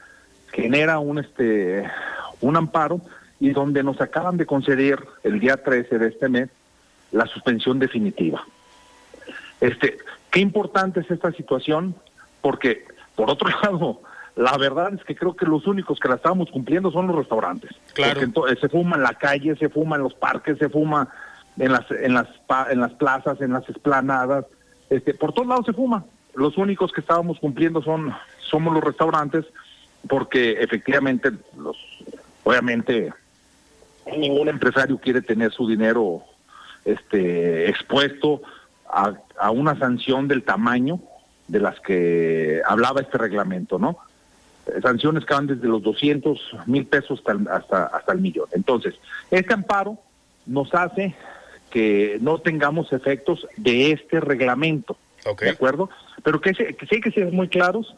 [0.51, 1.89] genera un, este,
[2.41, 3.01] un amparo
[3.39, 6.49] y donde nos acaban de conceder el día 13 de este mes
[7.11, 8.45] la suspensión definitiva.
[9.59, 9.97] Este,
[10.29, 11.95] qué importante es esta situación,
[12.41, 12.85] porque
[13.15, 14.01] por otro lado,
[14.35, 17.71] la verdad es que creo que los únicos que la estamos cumpliendo son los restaurantes.
[17.93, 18.21] Claro.
[18.33, 21.07] Porque se fuma en la calle, se fuma en los parques, se fuma
[21.57, 22.27] en las en las
[22.71, 24.45] en las plazas, en las esplanadas,
[24.89, 26.03] este, por todos lados se fuma.
[26.33, 29.45] Los únicos que estábamos cumpliendo son somos los restaurantes
[30.07, 31.77] porque efectivamente los
[32.43, 33.13] obviamente
[34.17, 36.23] ningún empresario quiere tener su dinero
[36.85, 38.41] este expuesto
[38.89, 40.99] a, a una sanción del tamaño
[41.47, 43.97] de las que hablaba este reglamento, ¿no?
[44.67, 47.21] Eh, sanciones que van desde los 200 mil pesos
[47.51, 48.47] hasta hasta el millón.
[48.53, 48.95] Entonces,
[49.29, 49.97] este amparo
[50.45, 51.15] nos hace
[51.69, 54.95] que no tengamos efectos de este reglamento,
[55.39, 55.89] ¿de acuerdo?
[56.23, 57.93] Pero que, se- que sí hay que ser muy claros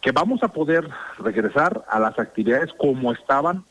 [0.00, 3.64] que vamos a poder regresar a las actividades como estaban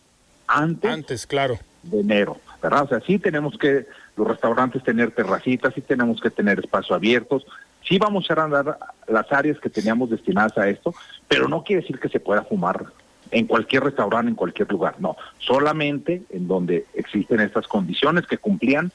[0.48, 1.60] antes, Antes, claro.
[1.84, 2.84] de enero, ¿verdad?
[2.84, 3.86] O sea, sí tenemos que
[4.18, 7.46] los restaurantes tener terracitas, sí tenemos que tener espacios abiertos,
[7.84, 10.94] sí vamos a andar las áreas que teníamos destinadas a esto,
[11.28, 12.86] pero no quiere decir que se pueda fumar
[13.32, 18.92] en cualquier restaurante, en cualquier lugar, no, solamente en donde existen estas condiciones que cumplían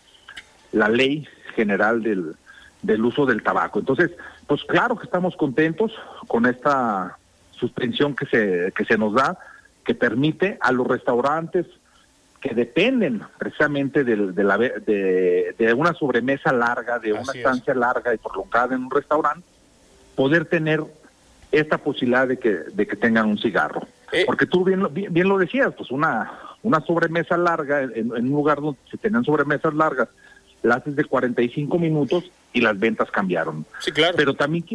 [0.72, 2.34] la ley general del,
[2.82, 3.78] del uso del tabaco.
[3.78, 4.10] Entonces,
[4.46, 5.92] pues claro que estamos contentos
[6.26, 7.16] con esta
[7.52, 9.38] suspensión que se, que se nos da,
[9.84, 11.66] que permite a los restaurantes
[12.44, 17.36] que dependen precisamente de, la, de, de una sobremesa larga, de una es.
[17.36, 19.46] estancia larga y prolongada en un restaurante,
[20.14, 20.82] poder tener
[21.50, 23.80] esta posibilidad de que, de que tengan un cigarro.
[24.12, 24.24] Eh.
[24.26, 28.10] Porque tú bien, lo- bien, bien lo decías, pues una, una sobremesa larga, en, en
[28.26, 30.08] un lugar donde se tenían sobremesas largas,
[30.62, 33.64] la haces de 45 minutos y las ventas cambiaron.
[33.78, 34.16] Sí, claro.
[34.18, 34.66] Pero también,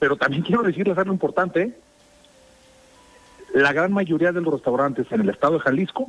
[0.00, 1.62] pero también quiero decirles algo importante.
[1.62, 1.72] ¿eh?
[3.54, 6.08] La gran mayoría de los restaurantes en el estado de Jalisco,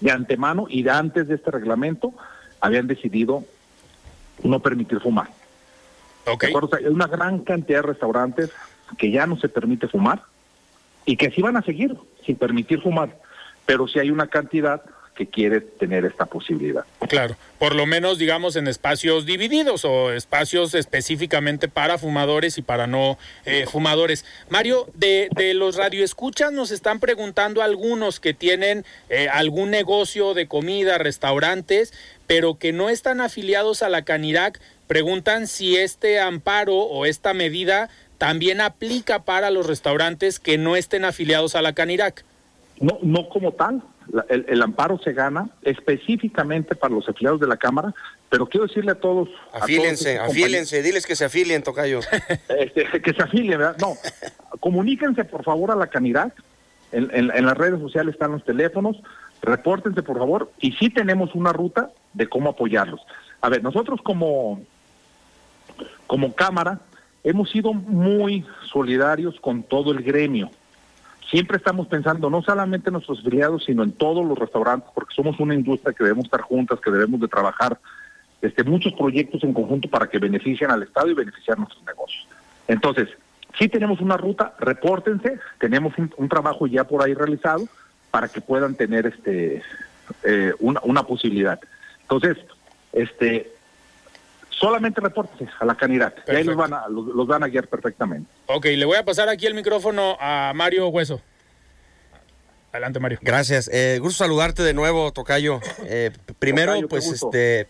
[0.00, 2.12] de antemano y de antes de este reglamento,
[2.60, 3.44] habían decidido
[4.42, 5.28] no permitir fumar.
[6.24, 6.66] ¿De acuerdo?
[6.66, 8.50] O sea, hay una gran cantidad de restaurantes
[8.98, 10.22] que ya no se permite fumar
[11.04, 13.16] y que sí van a seguir sin permitir fumar,
[13.64, 14.82] pero sí hay una cantidad
[15.16, 16.84] que quiere tener esta posibilidad.
[17.08, 22.86] Claro, por lo menos digamos en espacios divididos o espacios específicamente para fumadores y para
[22.86, 24.24] no eh, fumadores.
[24.50, 30.46] Mario, de, de los radioescuchas nos están preguntando algunos que tienen eh, algún negocio de
[30.46, 31.94] comida, restaurantes,
[32.26, 37.88] pero que no están afiliados a la Canirac, preguntan si este amparo o esta medida
[38.18, 42.24] también aplica para los restaurantes que no estén afiliados a la Canirac.
[42.80, 43.82] No, no como tal.
[44.12, 47.92] La- el, el amparo se gana específicamente para los afiliados de la Cámara,
[48.30, 49.28] pero quiero decirle a todos.
[49.48, 52.00] a todos Afílense, afílense, diles que se afilien, Tocayo.
[52.48, 53.76] este, que se afilien, ¿verdad?
[53.80, 53.94] No,
[54.60, 56.32] comuníquense por favor a la Canidad.
[56.92, 58.96] En, en- en las redes sociales están los teléfonos.
[59.42, 60.50] Repórtense por favor.
[60.60, 63.00] Y sí tenemos una ruta de cómo apoyarlos.
[63.40, 64.62] A ver, nosotros como,
[66.06, 66.80] como Cámara
[67.24, 70.50] hemos sido muy solidarios con todo el gremio.
[71.30, 75.40] Siempre estamos pensando no solamente en nuestros afiliados, sino en todos los restaurantes, porque somos
[75.40, 77.78] una industria que debemos estar juntas, que debemos de trabajar
[78.42, 82.28] este, muchos proyectos en conjunto para que beneficien al Estado y beneficiar nuestros negocios.
[82.68, 83.08] Entonces,
[83.58, 87.66] sí tenemos una ruta, repórtense, tenemos un, trabajo ya por ahí realizado
[88.10, 89.62] para que puedan tener este
[90.22, 91.58] eh, una posibilidad.
[92.02, 92.36] Entonces,
[92.92, 93.55] este
[94.58, 97.68] solamente repórtese a la Canirac y ahí los van, a, los, los van a guiar
[97.68, 98.30] perfectamente.
[98.46, 101.20] Ok, le voy a pasar aquí el micrófono a Mario Hueso.
[102.72, 103.18] Adelante, Mario.
[103.22, 103.70] Gracias.
[103.72, 105.60] Eh, gusto saludarte de nuevo, Tocayo.
[105.84, 107.68] Eh, primero, Tocayo, pues, este, eh,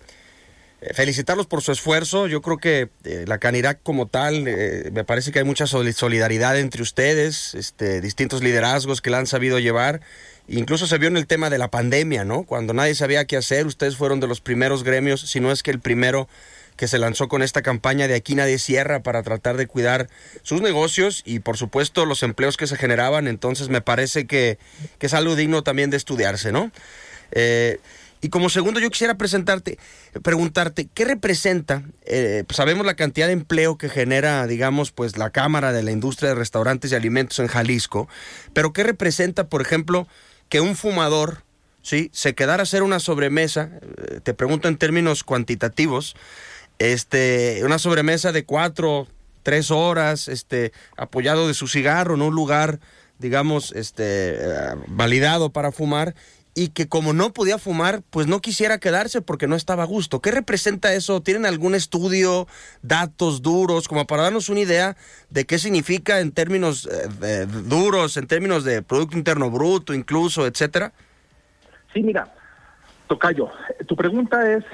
[0.94, 2.26] felicitarlos por su esfuerzo.
[2.26, 5.92] Yo creo que eh, la Canirac como tal, eh, me parece que hay mucha soli-
[5.92, 10.00] solidaridad entre ustedes, este, distintos liderazgos que la han sabido llevar.
[10.48, 12.42] Incluso se vio en el tema de la pandemia, ¿no?
[12.44, 15.70] Cuando nadie sabía qué hacer, ustedes fueron de los primeros gremios, si no es que
[15.70, 16.28] el primero
[16.76, 20.08] que se lanzó con esta campaña de aquí nadie cierra para tratar de cuidar
[20.42, 23.28] sus negocios y por supuesto los empleos que se generaban.
[23.28, 24.58] Entonces me parece que,
[24.98, 26.70] que es algo digno también de estudiarse, ¿no?
[27.32, 27.80] Eh,
[28.20, 29.78] y como segundo yo quisiera presentarte,
[30.22, 31.82] preguntarte, ¿qué representa?
[32.06, 35.92] eh, pues sabemos la cantidad de empleo que genera, digamos, pues la Cámara de la
[35.92, 38.08] Industria de Restaurantes y Alimentos en Jalisco,
[38.52, 40.08] pero ¿qué representa, por ejemplo,
[40.48, 41.42] que un fumador,
[41.82, 43.70] sí, se quedara a hacer una sobremesa?
[43.98, 46.16] eh, te pregunto en términos cuantitativos,
[46.78, 49.06] este, una sobremesa de cuatro,
[49.42, 52.80] tres horas, este, apoyado de su cigarro en un lugar,
[53.18, 56.14] digamos, este, eh, validado para fumar,
[56.58, 60.20] y que como no podía fumar, pues no quisiera quedarse porque no estaba a gusto.
[60.22, 61.20] ¿Qué representa eso?
[61.20, 62.48] ¿Tienen algún estudio,
[62.80, 64.96] datos duros, como para darnos una idea
[65.28, 66.88] de qué significa en términos
[67.22, 70.94] eh, duros, en términos de Producto Interno Bruto, incluso, etcétera?
[71.92, 72.32] Sí, mira,
[73.06, 73.50] Tocayo,
[73.86, 74.64] tu pregunta es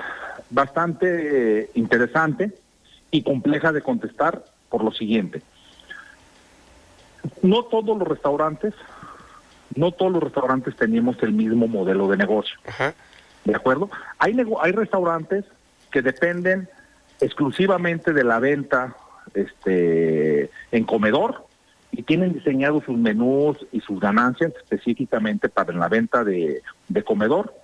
[0.53, 2.53] bastante eh, interesante
[3.11, 5.43] y compleja de contestar por lo siguiente.
[7.43, 8.75] No todos los restaurantes,
[9.75, 12.57] no todos los restaurantes tenemos el mismo modelo de negocio.
[13.45, 13.91] ¿De acuerdo?
[14.19, 15.45] Hay, nego- hay restaurantes
[15.91, 16.69] que dependen
[17.21, 18.97] exclusivamente de la venta
[19.35, 21.47] este, en comedor
[21.91, 27.55] y tienen diseñados sus menús y sus ganancias específicamente para la venta de, de comedor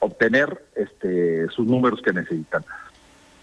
[0.00, 2.64] obtener este, sus números que necesitan.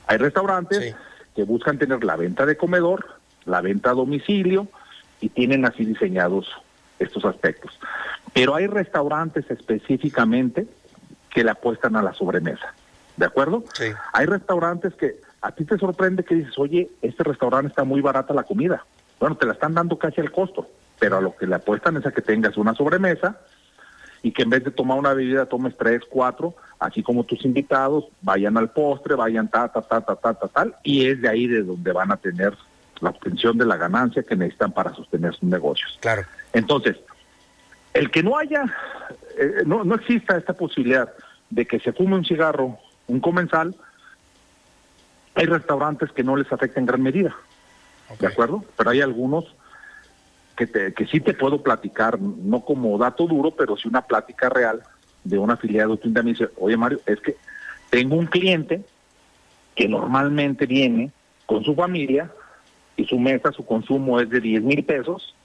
[0.07, 0.95] Hay restaurantes
[1.35, 3.05] que buscan tener la venta de comedor,
[3.45, 4.67] la venta a domicilio
[5.19, 6.47] y tienen así diseñados
[6.99, 7.77] estos aspectos.
[8.33, 10.67] Pero hay restaurantes específicamente
[11.29, 12.73] que le apuestan a la sobremesa.
[13.17, 13.63] ¿De acuerdo?
[14.13, 18.33] Hay restaurantes que a ti te sorprende que dices, oye, este restaurante está muy barata
[18.33, 18.85] la comida.
[19.19, 22.05] Bueno, te la están dando casi al costo, pero a lo que le apuestan es
[22.05, 23.39] a que tengas una sobremesa
[24.25, 28.05] y que en vez de tomar una bebida tomes tres, cuatro, así como tus invitados
[28.23, 31.45] vayan al postre, vayan ta, ta, ta, ta, ta, ta, tal, y es de ahí
[31.45, 32.57] de donde van a tener
[33.01, 35.99] la obtención de la ganancia que necesitan para sostener sus negocios.
[36.01, 36.23] Claro.
[36.53, 36.97] Entonces,
[37.93, 38.65] el que no haya,
[39.37, 41.13] eh, no, no exista esta posibilidad
[41.51, 43.75] de que se fume un cigarro, un comensal,
[45.35, 47.35] hay restaurantes que no les afecta en gran medida,
[48.19, 48.65] ¿de acuerdo?
[48.75, 49.45] Pero hay algunos
[50.55, 54.49] que, te- que sí te puedo platicar, no como dato duro, pero sí una plática
[54.49, 54.81] real
[55.23, 57.35] de una afiliada de tienda me dice, oye Mario, es que
[57.89, 58.81] tengo un cliente
[59.75, 61.11] que normalmente viene
[61.45, 62.31] con su familia
[62.97, 65.35] y su mesa, su consumo es de 10 mil pesos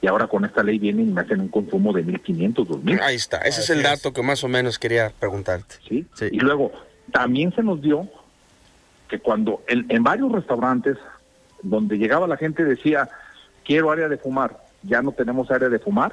[0.00, 3.00] y ahora con esta ley vienen y me hacen un consumo de 1.500, 2.000.
[3.02, 5.76] Ahí está, ese es el dato que más o menos quería preguntarte.
[5.88, 6.06] ¿sí?
[6.30, 6.72] Y luego,
[7.10, 8.06] también se nos dio
[9.08, 10.96] que cuando en, en varios restaurantes
[11.62, 13.08] donde llegaba la gente decía,
[13.64, 16.12] quiero área de fumar, ya no tenemos área de fumar,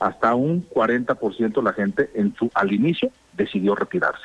[0.00, 4.24] hasta un 40% la gente en su al inicio decidió retirarse.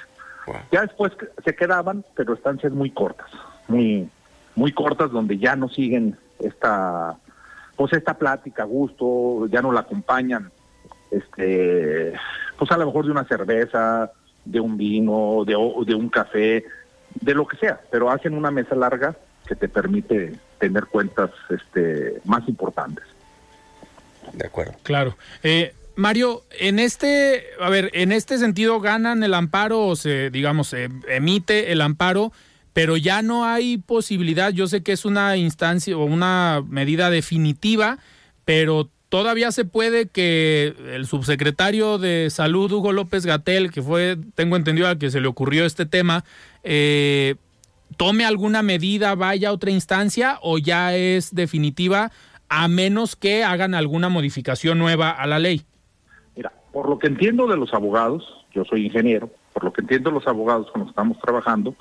[0.71, 1.13] Ya después
[1.45, 3.29] se quedaban, pero estancias muy cortas,
[3.67, 4.09] muy
[4.55, 7.15] muy cortas donde ya no siguen esta
[7.75, 10.51] pues esta plática a gusto, ya no la acompañan
[11.09, 12.13] este
[12.57, 14.11] pues a lo mejor de una cerveza,
[14.43, 15.53] de un vino, de,
[15.85, 16.65] de un café,
[17.19, 19.15] de lo que sea, pero hacen una mesa larga
[19.47, 23.03] que te permite tener cuentas este más importantes.
[24.31, 24.75] De acuerdo.
[24.83, 25.17] Claro.
[25.43, 30.69] Eh, Mario, en este, a ver, en este sentido ganan el amparo o se, digamos,
[30.69, 32.31] se emite el amparo,
[32.71, 34.51] pero ya no hay posibilidad.
[34.51, 37.97] Yo sé que es una instancia o una medida definitiva,
[38.45, 44.55] pero todavía se puede que el subsecretario de Salud, Hugo López Gatel, que fue, tengo
[44.55, 46.23] entendido, al que se le ocurrió este tema,
[46.63, 47.35] eh,
[47.97, 52.11] tome alguna medida, vaya a otra instancia o ya es definitiva,
[52.49, 55.65] a menos que hagan alguna modificación nueva a la ley.
[56.35, 60.09] Mira, por lo que entiendo de los abogados, yo soy ingeniero, por lo que entiendo
[60.09, 61.75] de los abogados con los que estamos trabajando,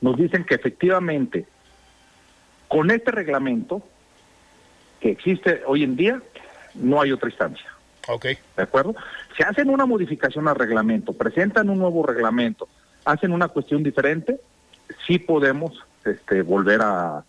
[0.00, 1.46] nos dicen que efectivamente
[2.68, 3.82] con este reglamento
[5.00, 6.22] que existe hoy en día,
[6.74, 7.66] no hay otra instancia.
[8.08, 8.26] Ok.
[8.56, 8.94] ¿De acuerdo?
[9.36, 12.68] Si hacen una modificación al reglamento, presentan un nuevo reglamento,
[13.04, 14.40] hacen una cuestión diferente,
[15.06, 17.24] sí podemos este, volver a,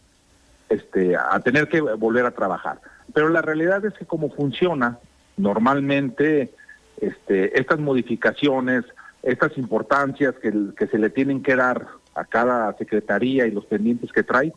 [0.70, 2.80] este, a tener que volver a trabajar.
[3.14, 4.98] Pero la realidad es que como funciona
[5.38, 6.54] normalmente
[7.00, 8.86] este, estas modificaciones,
[9.22, 14.12] estas importancias que, que se le tienen que dar a cada secretaría y los pendientes
[14.12, 14.54] que trae,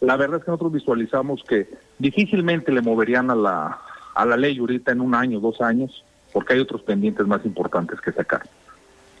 [0.00, 3.78] la verdad es que nosotros visualizamos que difícilmente le moverían a la,
[4.14, 8.00] a la ley ahorita en un año, dos años, porque hay otros pendientes más importantes
[8.00, 8.42] que sacar.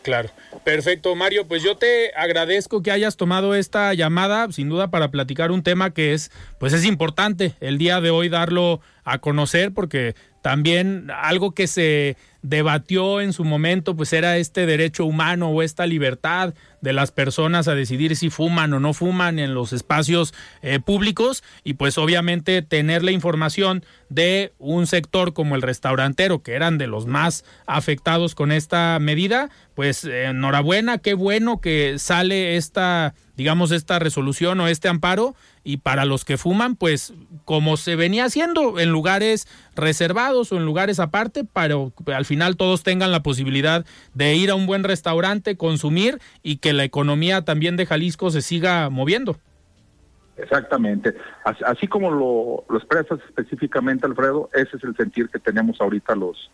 [0.06, 0.30] Claro.
[0.62, 1.48] Perfecto, Mario.
[1.48, 5.92] Pues yo te agradezco que hayas tomado esta llamada, sin duda, para platicar un tema
[5.92, 6.30] que es,
[6.60, 10.14] pues es importante el día de hoy darlo a conocer, porque
[10.46, 15.86] también algo que se debatió en su momento, pues era este derecho humano o esta
[15.86, 20.78] libertad de las personas a decidir si fuman o no fuman en los espacios eh,
[20.78, 26.78] públicos y pues obviamente tener la información de un sector como el restaurantero, que eran
[26.78, 33.72] de los más afectados con esta medida, pues enhorabuena, qué bueno que sale esta, digamos,
[33.72, 35.34] esta resolución o este amparo
[35.66, 37.12] y para los que fuman, pues
[37.44, 42.84] como se venía haciendo en lugares reservados o en lugares aparte, pero al final todos
[42.84, 47.76] tengan la posibilidad de ir a un buen restaurante, consumir y que la economía también
[47.76, 49.38] de Jalisco se siga moviendo.
[50.36, 51.16] Exactamente.
[51.42, 56.48] Así, como lo, lo, expresas específicamente, Alfredo, ese es el sentir que tenemos ahorita los,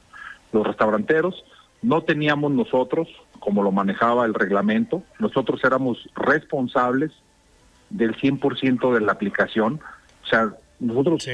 [0.53, 1.45] los restauranteros.
[1.83, 3.09] No teníamos nosotros,
[3.41, 7.13] como lo manejaba el reglamento, nosotros éramos responsables
[7.93, 9.81] del 100% de la aplicación.
[10.25, 11.27] O sea, nosotros,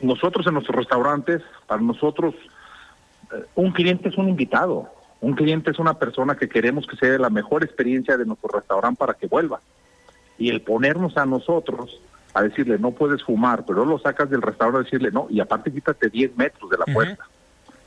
[0.00, 2.34] nosotros en nuestros restaurantes, para nosotros,
[3.32, 4.88] eh, un cliente es un invitado.
[5.20, 8.98] Un cliente es una persona que queremos que sea la mejor experiencia de nuestro restaurante
[8.98, 9.60] para que vuelva.
[10.38, 12.00] Y el ponernos a nosotros
[12.34, 15.72] a decirle, no puedes fumar, pero lo sacas del restaurante a decirle, no, y aparte
[15.72, 17.24] quítate 10 metros de la puerta.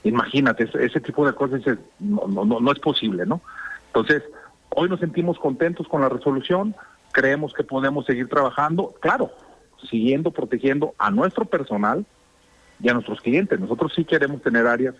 [0.04, 1.62] Imagínate, ese, ese, tipo de cosas
[2.00, 3.42] no, no, no, no es posible, ¿no?
[3.88, 4.22] Entonces,
[4.70, 6.76] hoy nos sentimos contentos con la resolución,
[7.16, 9.32] creemos que podemos seguir trabajando, claro,
[9.89, 12.05] siguiendo protegiendo a nuestro personal
[12.82, 13.57] y a nuestros clientes.
[13.57, 14.95] Nosotros sí queremos tener áreas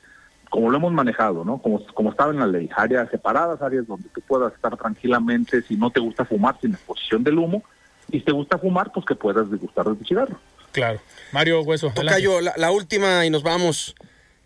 [0.50, 1.58] como lo hemos manejado, ¿no?
[1.58, 5.76] Como, como estaba en la ley, áreas separadas, áreas donde tú puedas estar tranquilamente si
[5.76, 7.62] no te gusta fumar sin exposición del humo
[8.10, 10.40] y si te gusta fumar, pues que puedas degustar de tu cigarro.
[10.72, 11.02] Claro.
[11.34, 11.92] Mario Hueso.
[11.94, 13.96] Tocayo, la, la, última y nos vamos,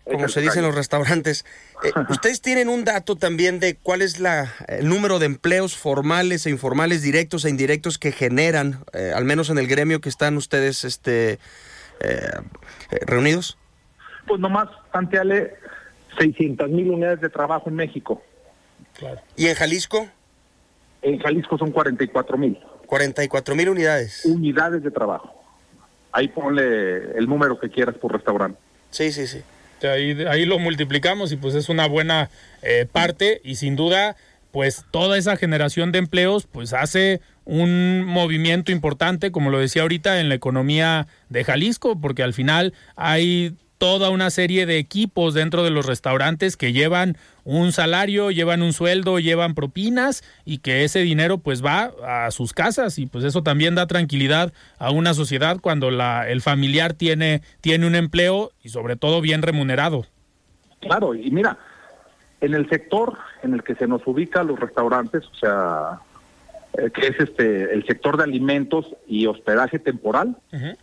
[0.04, 1.44] como se dice en los restaurantes.
[1.84, 6.46] Eh, ¿Ustedes tienen un dato también de cuál es la, el número de empleos formales
[6.46, 10.36] e informales, directos e indirectos que generan, eh, al menos en el gremio que están
[10.36, 11.38] ustedes este,
[12.00, 12.30] eh,
[13.06, 13.58] reunidos?
[14.26, 15.54] Pues nomás, tanteale
[16.18, 18.22] 600 mil unidades de trabajo en México.
[18.94, 19.20] Claro.
[19.36, 20.08] ¿Y en Jalisco?
[21.02, 22.58] En Jalisco son 44 mil.
[22.86, 24.24] 44 mil unidades.
[24.24, 25.34] Unidades de trabajo.
[26.12, 28.58] Ahí ponle el número que quieras por restaurante.
[28.90, 29.42] Sí, sí, sí.
[29.88, 32.30] Ahí, ahí lo multiplicamos y pues es una buena
[32.62, 33.40] eh, parte.
[33.44, 34.16] Y sin duda
[34.50, 40.20] pues toda esa generación de empleos pues hace un movimiento importante, como lo decía ahorita,
[40.20, 45.64] en la economía de Jalisco, porque al final hay toda una serie de equipos dentro
[45.64, 50.98] de los restaurantes que llevan un salario, llevan un sueldo, llevan propinas y que ese
[50.98, 55.60] dinero pues va a sus casas y pues eso también da tranquilidad a una sociedad
[55.62, 60.04] cuando la, el familiar tiene, tiene un empleo y sobre todo bien remunerado.
[60.80, 61.56] Claro, y mira,
[62.42, 66.00] en el sector en el que se nos ubica los restaurantes, o sea,
[66.74, 70.76] eh, que es este el sector de alimentos y hospedaje temporal, uh -huh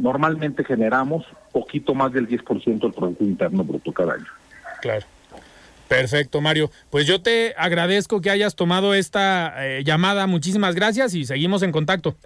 [0.00, 4.26] normalmente generamos poquito más del 10% del Producto Interno Bruto cada año.
[4.80, 5.06] Claro.
[5.88, 6.70] Perfecto, Mario.
[6.88, 10.26] Pues yo te agradezco que hayas tomado esta eh, llamada.
[10.26, 12.16] Muchísimas gracias y seguimos en contacto.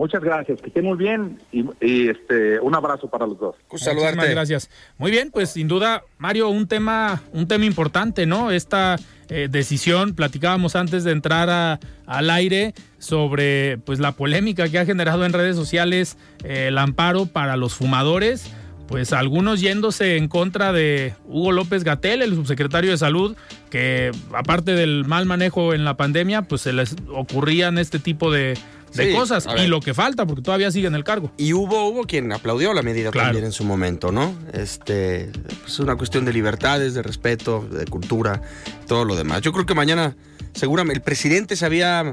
[0.00, 3.56] Muchas gracias, que estén muy bien y, y este un abrazo para los dos.
[3.68, 4.16] Pues saludarte.
[4.16, 4.70] Muchísimas gracias.
[4.96, 8.50] Muy bien, pues sin duda, Mario, un tema, un tema importante, ¿no?
[8.50, 8.96] Esta
[9.28, 14.86] eh, decisión, platicábamos antes de entrar a, al aire sobre pues la polémica que ha
[14.86, 18.50] generado en redes sociales eh, el amparo para los fumadores
[18.88, 23.36] pues algunos yéndose en contra de Hugo López Gatel, el subsecretario de Salud,
[23.70, 28.58] que aparte del mal manejo en la pandemia, pues se les ocurrían este tipo de,
[28.94, 29.46] de Sí, cosas.
[29.58, 31.30] Y lo que falta, porque todavía sigue en el cargo.
[31.36, 33.28] Y hubo, hubo quien aplaudió la medida Claro.
[33.28, 34.34] también en su momento, ¿no?
[34.52, 35.30] Este,
[35.66, 38.42] es una cuestión de libertades, de respeto, de cultura,
[38.86, 39.42] todo lo demás.
[39.42, 40.16] Yo creo que mañana,
[40.52, 42.10] seguramente, el presidente se había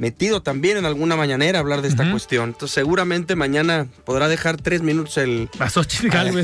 [0.00, 2.48] metido también en alguna mañanera a hablar de esta cuestión.
[2.50, 5.48] Entonces, seguramente mañana podrá dejar tres minutos el,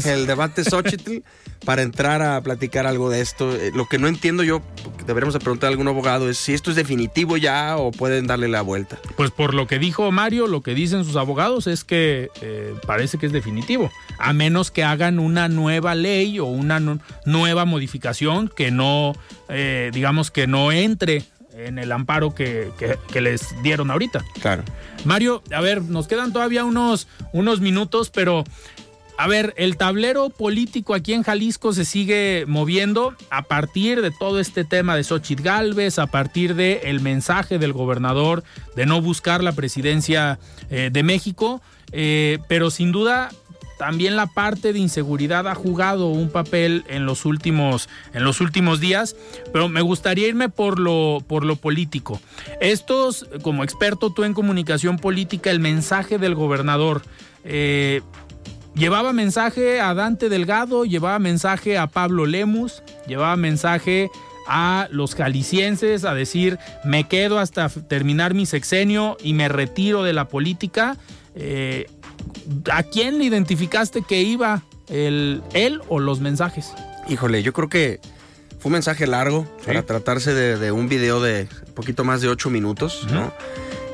[0.06, 1.18] el debate Xochitl
[1.64, 3.56] para entrar a platicar algo de esto.
[3.56, 6.52] Eh, Lo que no entiendo yo, porque deberemos de preguntar a algún abogado, es si
[6.52, 8.98] esto es definitivo ya o pueden darle la vuelta.
[9.16, 13.16] Pues por lo que dijo Mario, lo que dicen sus abogados es que eh, parece
[13.16, 18.48] que es definitivo, a menos que hagan una nueva ley o una nu- nueva modificación
[18.54, 19.14] que no,
[19.48, 21.24] eh, digamos que no entre
[21.56, 24.24] en el amparo que, que- que les dieron ahorita.
[24.40, 24.62] Claro.
[25.04, 28.44] Mario, a ver, nos quedan todavía unos, unos minutos, pero
[29.18, 34.38] A ver, el tablero político aquí en Jalisco se sigue moviendo a partir de todo
[34.40, 38.44] este tema de Xochitl Galvez, a partir del el mensaje del gobernador
[38.74, 40.38] de no buscar la presidencia
[40.68, 43.30] eh, de México, eh, pero sin duda
[43.78, 48.80] también la parte de inseguridad ha jugado un papel en los últimos, en los últimos
[48.80, 49.16] días,
[49.52, 52.20] pero me gustaría irme por lo, por lo político.
[52.60, 57.02] Estos, como experto tú en comunicación política, el mensaje del gobernador.
[57.44, 58.00] Eh,
[58.76, 64.10] Llevaba mensaje a Dante Delgado, llevaba mensaje a Pablo Lemus, llevaba mensaje
[64.46, 70.12] a los jaliscienses a decir me quedo hasta terminar mi sexenio y me retiro de
[70.12, 70.98] la política.
[71.34, 71.86] Eh,
[72.72, 76.72] ¿A quién le identificaste que iba el, él o los mensajes?
[77.08, 78.00] Híjole, yo creo que
[78.58, 82.50] fue un mensaje largo para tratarse de, un video de un poquito más de ocho
[82.50, 83.32] minutos, ¿no?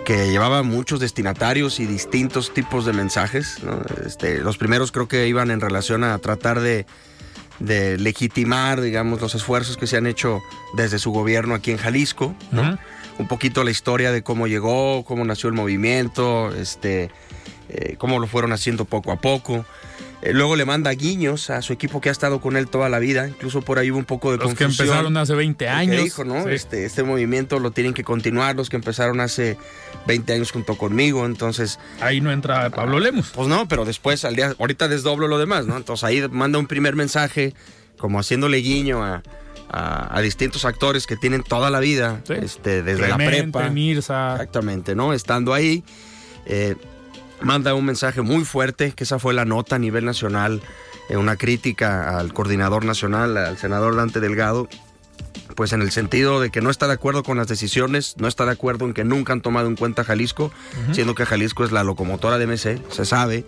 [0.05, 3.59] que llevaba muchos destinatarios y distintos tipos de mensajes.
[4.05, 6.87] Este, los primeros creo que iban en relación a tratar de,
[7.61, 10.41] legitimar, digamos, los esfuerzos que se han hecho
[10.77, 12.35] desde su gobierno aquí en Jalisco.
[13.19, 17.11] Un poquito la historia de cómo llegó, cómo nació el movimiento, este,
[17.69, 19.65] eh, cómo lo fueron haciendo poco a poco.
[20.23, 23.01] Eh, luego le manda guiños a su equipo que ha estado con él toda la
[23.01, 23.29] vida.
[23.29, 24.69] Incluso por ahí hubo un poco de los confusión.
[24.69, 26.05] Los que empezaron hace 20 años.
[26.05, 26.49] dijo, ¿no?
[26.49, 29.59] Este, este movimiento lo tienen que continuar los que empezaron hace
[30.07, 31.27] 20 años junto conmigo.
[31.27, 31.81] Entonces.
[32.01, 33.33] Ahí no entra Pablo Lemos.
[33.35, 35.77] Pues no, pero después, al día, ahorita desdoblo lo demás, ¿no?
[35.77, 37.53] Entonces ahí manda un primer mensaje,
[37.99, 39.23] como haciéndole guiño a,
[40.23, 43.71] distintos actores que tienen toda la vida, este, desde la prepa.
[43.71, 44.35] Mirza.
[44.35, 45.15] Exactamente, ¿no?
[45.15, 45.83] Estando ahí.
[46.45, 46.77] Eh,
[47.45, 50.63] manda un mensaje muy fuerte, que esa fue la nota a nivel nacional,
[51.09, 54.69] eh, una crítica al coordinador nacional, al senador Dante Delgado,
[55.55, 58.45] pues en el sentido de que no está de acuerdo con las decisiones, no está
[58.45, 60.53] de acuerdo en que nunca han tomado en cuenta Jalisco,
[60.93, 63.45] siendo que Jalisco es la locomotora de MC, se sabe.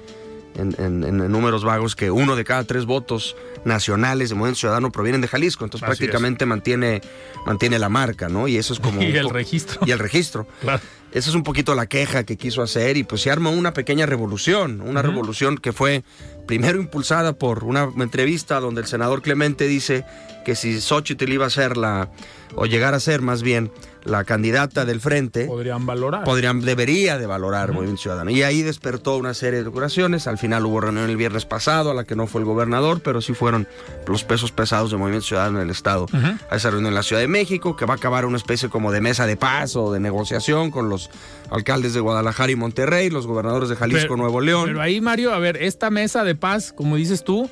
[0.54, 5.28] En, números vagos que uno de cada tres votos nacionales de Movimiento Ciudadano provienen de
[5.28, 7.00] Jalisco, entonces prácticamente mantiene,
[7.44, 8.46] mantiene la marca, ¿no?
[8.46, 9.02] Y eso es como...
[9.02, 9.80] Y el registro.
[9.86, 10.46] Y el registro.
[10.60, 10.82] Claro.
[11.14, 14.04] Esa es un poquito la queja que quiso hacer y pues se armó una pequeña
[14.04, 16.02] revolución, una revolución que fue
[16.44, 20.04] primero impulsada por una entrevista donde el senador Clemente dice
[20.44, 22.10] que si Xochitl iba a ser la,
[22.56, 23.70] o llegar a ser más bien,
[24.04, 25.46] la candidata del frente.
[25.46, 26.24] Podrían valorar.
[26.24, 28.30] Podrían, debería de valorar Movimiento Ciudadano.
[28.30, 30.26] Y ahí despertó una serie de decoraciones.
[30.26, 33.20] Al final hubo reunión el viernes pasado, a la que no fue el gobernador, pero
[33.20, 33.66] sí fueron
[34.06, 36.06] los pesos pesados de Movimiento Ciudadano en el Estado.
[36.50, 38.92] A esa reunión en la Ciudad de México, que va a acabar una especie como
[38.92, 41.10] de mesa de paz o de negociación con los
[41.50, 44.66] alcaldes de Guadalajara y Monterrey, los gobernadores de Jalisco, Nuevo León.
[44.66, 47.48] Pero ahí, Mario, a ver, esta mesa de paz, como dices tú,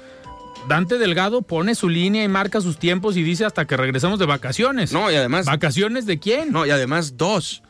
[0.68, 4.26] Dante Delgado pone su línea y marca sus tiempos y dice hasta que regresemos de
[4.26, 4.92] vacaciones.
[4.92, 5.46] No, y además.
[5.46, 6.52] ¿Vacaciones de quién?
[6.52, 7.62] No, y además dos.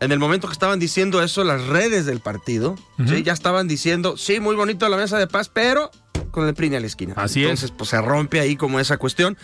[0.00, 2.76] En el momento que estaban diciendo eso, las redes del partido,
[3.22, 5.90] ya estaban diciendo, sí, muy bonito la mesa de paz, pero
[6.30, 7.14] con el PRI a la esquina.
[7.16, 9.36] Así Entonces, pues se rompe ahí como esa cuestión.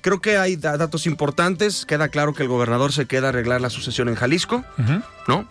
[0.00, 1.86] Creo que hay datos importantes.
[1.86, 4.64] Queda claro que el gobernador se queda a arreglar la sucesión en Jalisco,
[5.28, 5.46] ¿no?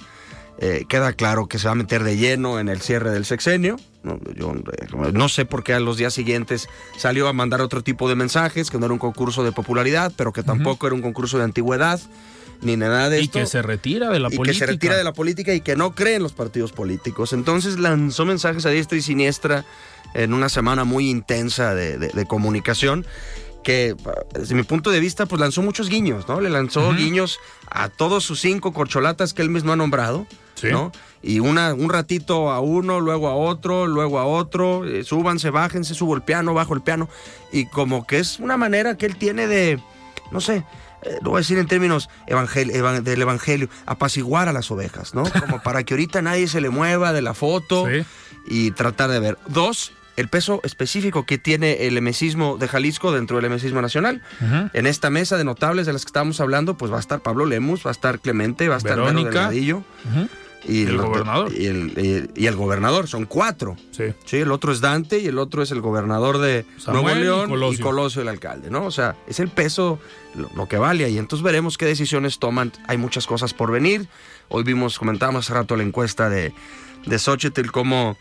[0.61, 3.77] Eh, queda claro que se va a meter de lleno en el cierre del sexenio.
[4.03, 7.81] No, yo eh, no sé por qué a los días siguientes salió a mandar otro
[7.81, 11.01] tipo de mensajes, que no era un concurso de popularidad, pero que tampoco era un
[11.01, 12.01] concurso de antigüedad,
[12.61, 13.39] ni nada de esto.
[13.39, 14.51] Y que se retira de la política.
[14.51, 17.31] Y que se retira de la política y que no cree en los partidos políticos.
[17.31, 19.63] Entonces lanzó mensajes a diestra y siniestra
[20.13, 23.05] en una semana muy intensa de comunicación
[23.63, 23.95] que
[24.33, 26.41] desde mi punto de vista pues lanzó muchos guiños, ¿no?
[26.41, 27.39] Le lanzó guiños
[27.69, 30.25] a todos sus cinco corcholatas que él mismo ha nombrado,
[30.63, 30.91] ¿no?
[31.21, 35.93] Y una, un ratito a uno, luego a otro, luego a otro, eh, súbanse, bájense,
[35.93, 37.09] subo el piano, bajo el piano,
[37.51, 39.81] y como que es una manera que él tiene de,
[40.31, 40.63] no sé,
[41.01, 45.23] eh, lo voy a decir en términos del evangelio, apaciguar a las ovejas, ¿no?
[45.23, 47.85] Como para que ahorita nadie se le mueva de la foto
[48.47, 49.37] y tratar de ver.
[49.47, 54.21] Dos, el peso específico que tiene el emesismo de Jalisco dentro del emesismo nacional.
[54.73, 57.45] En esta mesa de notables de las que estábamos hablando, pues va a estar Pablo
[57.45, 59.49] Lemus, va a estar Clemente, va a estar Verónica.
[59.49, 59.83] Delgadillo.
[60.67, 61.53] Y el, gobernador.
[61.53, 63.77] Y el, gobernador, son cuatro.
[63.91, 64.13] Sí.
[64.25, 64.37] sí.
[64.37, 68.21] El otro es Dante y el otro es el gobernador de Nuevo León y Colosio.
[68.21, 68.83] el alcalde, ¿no?
[68.83, 69.99] O sea, es el peso
[70.35, 71.17] lo, que vale ahí.
[71.17, 72.73] Entonces veremos qué decisiones toman.
[72.87, 74.09] Hay muchas cosas por venir.
[74.49, 76.51] Hoy vimos, comentábamos hace rato la encuesta de,
[77.05, 78.17] de Xochitl, cómo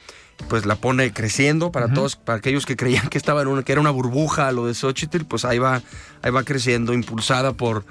[0.48, 3.72] pues la pone creciendo para todos, para aquellos que creían que estaba en una, que
[3.72, 5.82] era una burbuja lo de Xochitl, pues ahí va,
[6.22, 7.84] ahí va creciendo, impulsada por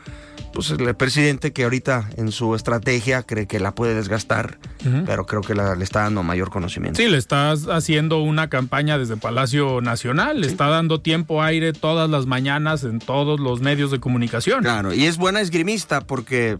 [0.53, 4.57] pues, el presidente que ahorita en su estrategia cree que la puede desgastar,
[5.05, 6.97] pero creo que le está dando mayor conocimiento.
[6.97, 12.09] Sí, le está haciendo una campaña desde Palacio Nacional, le está dando tiempo aire todas
[12.09, 14.63] las mañanas en todos los medios de comunicación.
[14.63, 16.57] Claro, y es buena esgrimista porque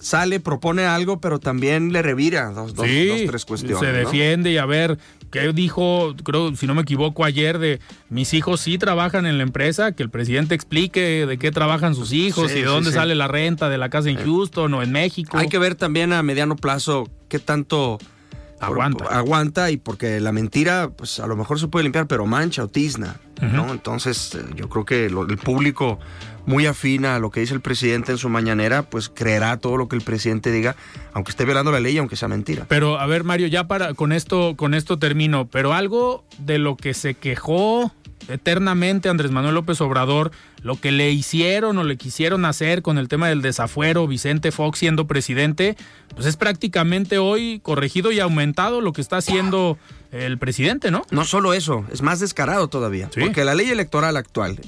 [0.00, 3.78] sale, propone algo, pero también le revira dos, dos, tres cuestiones.
[3.78, 4.98] Se defiende y a ver,
[5.30, 9.42] que dijo, creo, si no me equivoco, ayer de mis hijos sí trabajan en la
[9.42, 12.96] empresa, que el presidente explique de qué trabajan sus hijos Sí, y de dónde sí.
[12.96, 15.36] sale la renta de la casa en Houston o en México.
[15.38, 17.98] Hay que ver también a mediano plazo qué tanto
[18.58, 19.04] Aguanta.
[19.06, 22.68] aguanta y porque la mentira, pues a lo mejor se puede limpiar, pero mancha o
[22.68, 23.70] tizna, ¿no?
[23.70, 25.98] Entonces, eh, yo creo que lo- el público
[26.46, 29.88] muy afina a lo que dice el presidente en su mañanera, pues creerá todo lo
[29.88, 30.74] que el presidente diga,
[31.12, 32.64] aunque esté violando la ley, aunque sea mentira.
[32.68, 35.48] Pero a ver, Mario, ya para con esto, con esto termino.
[35.48, 37.92] Pero algo de lo que se quejó
[38.28, 40.30] eternamente Andrés Manuel López Obrador,
[40.66, 44.80] lo que le hicieron o le quisieron hacer con el tema del desafuero, Vicente Fox
[44.80, 45.76] siendo presidente,
[46.12, 49.78] pues es prácticamente hoy corregido y aumentado lo que está haciendo
[50.10, 51.02] el presidente, ¿no?
[51.12, 54.58] No solo eso, es más descarado todavía, porque la ley electoral actual,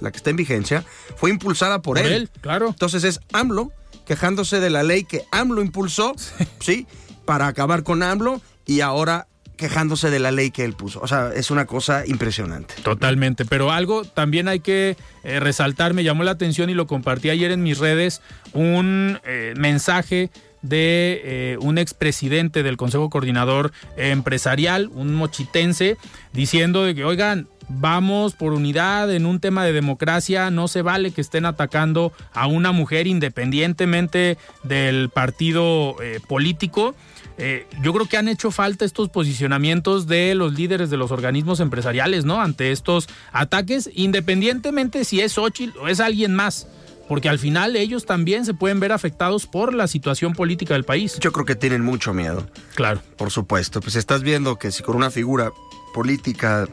[0.00, 0.84] la que está en vigencia,
[1.14, 2.12] fue impulsada por, Por él.
[2.12, 2.70] él, claro.
[2.70, 3.70] Entonces es AMLO
[4.06, 6.16] quejándose de la ley que AMLO impulsó,
[6.58, 6.88] ¿sí?
[7.24, 11.00] Para acabar con AMLO y ahora quejándose de la ley que él puso.
[11.00, 12.74] O sea, es una cosa impresionante.
[12.82, 17.30] Totalmente, pero algo también hay que eh, resaltar, me llamó la atención y lo compartí
[17.30, 18.20] ayer en mis redes,
[18.52, 20.30] un eh, mensaje
[20.62, 25.98] de eh, un expresidente del Consejo Coordinador Empresarial, un mochitense,
[26.32, 31.10] diciendo de que, oigan, vamos por unidad en un tema de democracia, no se vale
[31.10, 35.96] que estén atacando a una mujer independientemente del partido
[36.28, 36.94] político.
[37.36, 41.60] Eh, yo creo que han hecho falta estos posicionamientos de los líderes de los organismos
[41.60, 42.40] empresariales, ¿no?
[42.40, 46.68] Ante estos ataques, independientemente si es Xochitl o es alguien más.
[47.08, 51.18] Porque al final ellos también se pueden ver afectados por la situación política del país.
[51.20, 52.46] Yo creo que tienen mucho miedo.
[52.74, 53.02] Claro.
[53.16, 53.82] Por supuesto.
[53.82, 55.52] Pues estás viendo que si con una figura
[55.92, 56.66] política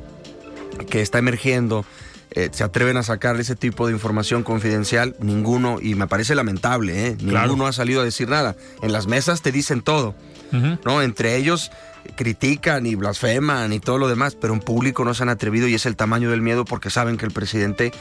[0.89, 1.85] que está emergiendo
[2.31, 7.07] eh, se atreven a sacar ese tipo de información confidencial, ninguno, y me parece lamentable,
[7.07, 7.17] ¿eh?
[7.17, 7.47] Claro.
[7.47, 8.55] ninguno ha salido a decir nada.
[8.81, 10.15] En las mesas te dicen todo,
[10.85, 11.01] ¿no?
[11.01, 11.71] Entre ellos
[12.15, 15.75] critican y blasfeman y todo lo demás, pero en público no se han atrevido y
[15.75, 17.91] es el tamaño del miedo porque saben que el presidente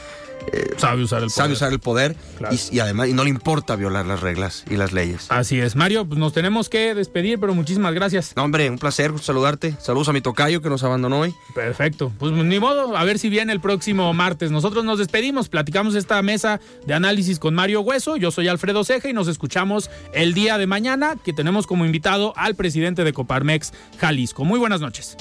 [0.53, 1.55] eh, sabe usar el sabe poder.
[1.55, 2.55] usar el poder Claro.
[2.71, 5.27] y, y además y no le importa violar las reglas y las leyes.
[5.29, 5.75] Así es.
[5.75, 8.33] Mario, pues nos tenemos que despedir, pero muchísimas gracias.
[8.35, 9.75] No, hombre, un placer saludarte.
[9.79, 11.35] Saludos a mi tocayo que nos abandonó hoy.
[11.53, 12.11] Perfecto.
[12.17, 14.49] Pues ni modo, a ver si viene el próximo martes.
[14.49, 18.17] Nosotros nos despedimos, platicamos esta mesa de análisis con Mario Hueso.
[18.17, 22.33] Yo soy Alfredo Ceja y nos escuchamos el día de mañana, que tenemos como invitado
[22.35, 24.45] al presidente de Coparmex, Jalisco.
[24.45, 25.17] Muy buenas noches.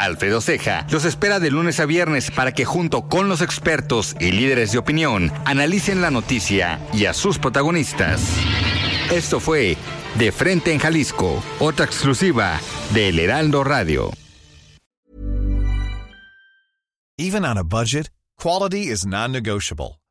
[0.00, 4.32] Alfredo Ceja los espera de lunes a viernes para que junto con los expertos y
[4.32, 8.22] líderes de opinión analicen la noticia y a sus protagonistas.
[9.12, 9.76] Esto fue
[10.16, 12.58] De Frente en Jalisco, otra exclusiva
[12.94, 14.10] de El Heraldo Radio.
[17.18, 18.08] Even on a budget,
[18.38, 19.99] quality is non-negotiable.